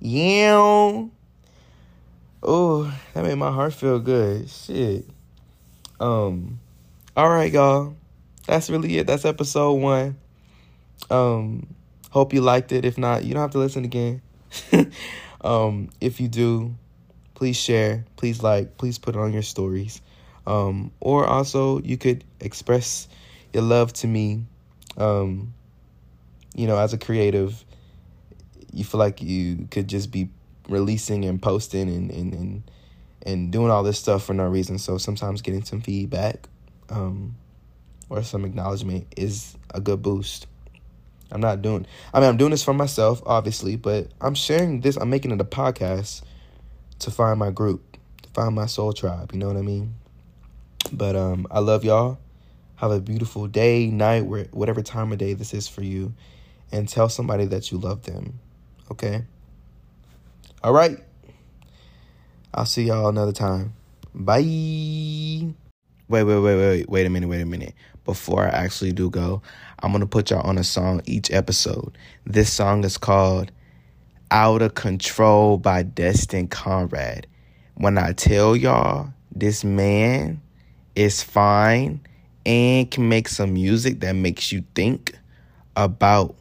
Yeah. 0.00 1.06
Oh, 2.42 2.94
that 3.14 3.24
made 3.24 3.34
my 3.34 3.50
heart 3.50 3.74
feel 3.74 3.98
good. 3.98 4.48
Shit. 4.48 5.06
Um, 5.98 6.60
all 7.16 7.28
right, 7.28 7.52
y'all. 7.52 7.96
That's 8.46 8.70
really 8.70 8.98
it. 8.98 9.06
That's 9.06 9.24
episode 9.24 9.72
one. 9.74 10.16
Um, 11.10 11.66
hope 12.10 12.32
you 12.32 12.40
liked 12.40 12.72
it. 12.72 12.84
If 12.84 12.96
not, 12.96 13.24
you 13.24 13.34
don't 13.34 13.42
have 13.42 13.50
to 13.52 13.58
listen 13.58 13.84
again. 13.84 14.22
um, 15.40 15.90
if 16.00 16.20
you 16.20 16.28
do, 16.28 16.74
please 17.34 17.56
share, 17.56 18.04
please 18.16 18.42
like, 18.42 18.76
please 18.76 18.98
put 18.98 19.16
it 19.16 19.18
on 19.18 19.32
your 19.32 19.42
stories. 19.42 20.00
Um, 20.46 20.92
or 21.00 21.26
also 21.26 21.80
you 21.80 21.98
could 21.98 22.24
express 22.40 23.08
your 23.52 23.62
love 23.62 23.92
to 23.94 24.06
me 24.06 24.44
um, 24.96 25.52
you 26.58 26.66
know, 26.66 26.76
as 26.76 26.92
a 26.92 26.98
creative, 26.98 27.64
you 28.72 28.82
feel 28.82 28.98
like 28.98 29.22
you 29.22 29.68
could 29.70 29.86
just 29.86 30.10
be 30.10 30.28
releasing 30.68 31.24
and 31.24 31.40
posting 31.40 31.88
and 31.88 32.10
and 32.10 32.34
and, 32.34 32.70
and 33.22 33.52
doing 33.52 33.70
all 33.70 33.84
this 33.84 33.96
stuff 33.96 34.24
for 34.24 34.34
no 34.34 34.44
reason. 34.48 34.76
So 34.78 34.98
sometimes 34.98 35.40
getting 35.40 35.64
some 35.64 35.80
feedback 35.80 36.48
um, 36.90 37.36
or 38.10 38.24
some 38.24 38.44
acknowledgement 38.44 39.06
is 39.16 39.56
a 39.72 39.80
good 39.80 40.02
boost. 40.02 40.48
I'm 41.30 41.40
not 41.40 41.62
doing. 41.62 41.86
I 42.12 42.18
mean, 42.18 42.28
I'm 42.28 42.36
doing 42.36 42.50
this 42.50 42.64
for 42.64 42.74
myself, 42.74 43.22
obviously, 43.24 43.76
but 43.76 44.08
I'm 44.20 44.34
sharing 44.34 44.80
this. 44.80 44.96
I'm 44.96 45.10
making 45.10 45.30
it 45.30 45.40
a 45.40 45.44
podcast 45.44 46.22
to 47.00 47.12
find 47.12 47.38
my 47.38 47.52
group, 47.52 47.96
to 48.22 48.30
find 48.30 48.52
my 48.52 48.66
soul 48.66 48.92
tribe. 48.92 49.30
You 49.32 49.38
know 49.38 49.46
what 49.46 49.56
I 49.56 49.62
mean? 49.62 49.94
But 50.92 51.14
um, 51.14 51.46
I 51.52 51.60
love 51.60 51.84
y'all. 51.84 52.18
Have 52.76 52.90
a 52.90 53.00
beautiful 53.00 53.46
day, 53.46 53.86
night, 53.86 54.22
whatever 54.52 54.82
time 54.82 55.12
of 55.12 55.18
day 55.18 55.34
this 55.34 55.54
is 55.54 55.68
for 55.68 55.84
you. 55.84 56.14
And 56.70 56.88
tell 56.88 57.08
somebody 57.08 57.46
that 57.46 57.70
you 57.70 57.78
love 57.78 58.02
them. 58.02 58.38
Okay? 58.90 59.24
All 60.62 60.72
right. 60.72 60.98
I'll 62.52 62.66
see 62.66 62.84
y'all 62.84 63.08
another 63.08 63.32
time. 63.32 63.74
Bye. 64.14 64.42
Wait, 64.42 65.54
wait, 66.08 66.24
wait, 66.24 66.56
wait, 66.56 66.88
wait 66.88 67.06
a 67.06 67.10
minute, 67.10 67.28
wait 67.28 67.42
a 67.42 67.46
minute. 67.46 67.74
Before 68.04 68.44
I 68.44 68.48
actually 68.48 68.92
do 68.92 69.10
go, 69.10 69.42
I'm 69.80 69.92
going 69.92 70.00
to 70.00 70.06
put 70.06 70.30
y'all 70.30 70.46
on 70.46 70.56
a 70.58 70.64
song 70.64 71.02
each 71.04 71.30
episode. 71.30 71.96
This 72.24 72.52
song 72.52 72.82
is 72.84 72.96
called 72.96 73.52
Out 74.30 74.62
of 74.62 74.74
Control 74.74 75.58
by 75.58 75.82
Destin 75.82 76.48
Conrad. 76.48 77.26
When 77.74 77.98
I 77.98 78.12
tell 78.12 78.56
y'all, 78.56 79.12
this 79.30 79.62
man 79.62 80.40
is 80.96 81.22
fine 81.22 82.00
and 82.44 82.90
can 82.90 83.08
make 83.08 83.28
some 83.28 83.52
music 83.52 84.00
that 84.00 84.14
makes 84.14 84.50
you 84.50 84.64
think 84.74 85.16
about 85.76 86.34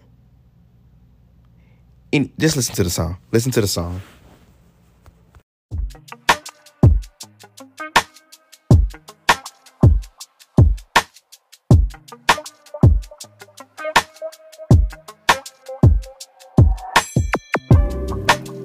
in, 2.12 2.32
just 2.40 2.56
listen 2.56 2.76
to 2.76 2.84
the 2.84 2.90
song. 2.90 3.18
Listen 3.32 3.52
to 3.52 3.62
the 3.62 3.68
song. 3.68 4.02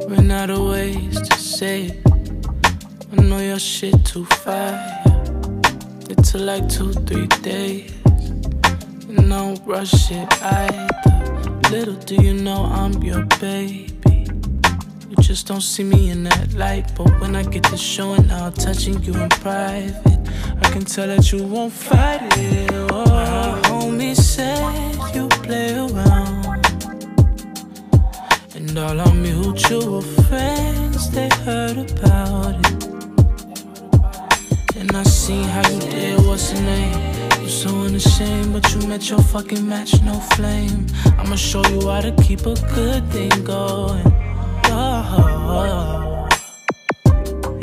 Run 0.08 0.30
out 0.30 0.50
of 0.50 0.68
ways 0.68 1.20
to 1.28 1.36
say 1.38 1.86
it. 1.86 2.06
I 3.12 3.22
know 3.22 3.38
your 3.38 3.58
shit 3.58 4.04
too 4.04 4.24
fire. 4.24 5.02
It 6.10 6.22
took 6.24 6.40
like 6.40 6.68
two, 6.68 6.92
three 6.92 7.26
days. 7.42 8.01
Don't 9.16 9.66
rush 9.66 10.10
it 10.10 10.42
either. 10.42 10.88
Little 11.70 11.94
do 11.94 12.14
you 12.14 12.32
know 12.32 12.64
I'm 12.64 13.02
your 13.02 13.24
baby. 13.40 13.90
You 15.10 15.16
just 15.20 15.46
don't 15.46 15.60
see 15.60 15.84
me 15.84 16.10
in 16.10 16.22
that 16.24 16.54
light. 16.54 16.90
But 16.96 17.20
when 17.20 17.36
I 17.36 17.42
get 17.42 17.64
to 17.64 17.76
showing 17.76 18.30
out, 18.30 18.56
touching 18.56 19.02
you 19.02 19.14
in 19.14 19.28
private, 19.28 20.20
I 20.62 20.70
can 20.70 20.84
tell 20.84 21.06
that 21.08 21.30
you 21.32 21.44
won't 21.44 21.72
fight 21.72 22.20
it. 22.38 22.70
Oh, 22.72 23.04
my 23.04 23.60
homie 23.68 24.16
said 24.16 24.94
you 25.14 25.28
play 25.28 25.74
around. 25.74 26.46
And 28.54 28.78
all 28.78 29.00
our 29.00 29.14
mutual 29.14 30.00
friends, 30.00 31.10
they 31.10 31.28
heard 31.44 31.76
about 31.76 32.54
it. 32.66 32.84
And 34.76 34.96
I 34.96 35.02
seen 35.02 35.44
how 35.44 35.68
you 35.68 35.80
did, 35.80 36.26
what's 36.26 36.52
the 36.52 36.60
name? 36.62 37.21
So 37.52 37.68
unashamed, 37.68 38.54
but 38.54 38.74
you 38.74 38.88
met 38.88 39.10
your 39.10 39.20
fucking 39.20 39.68
match, 39.68 40.00
no 40.02 40.14
flame. 40.34 40.86
I'ma 41.18 41.36
show 41.36 41.62
you 41.68 41.86
how 41.88 42.00
to 42.00 42.10
keep 42.22 42.40
a 42.40 42.54
good 42.74 43.04
thing 43.10 43.44
going. 43.44 44.06
Oh, 44.64 46.26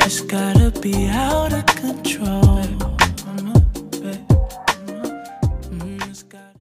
it's 0.05 0.21
gotta 0.21 0.69
be 0.79 1.07
out 1.07 1.53
of 1.53 1.65
control. 1.65 2.98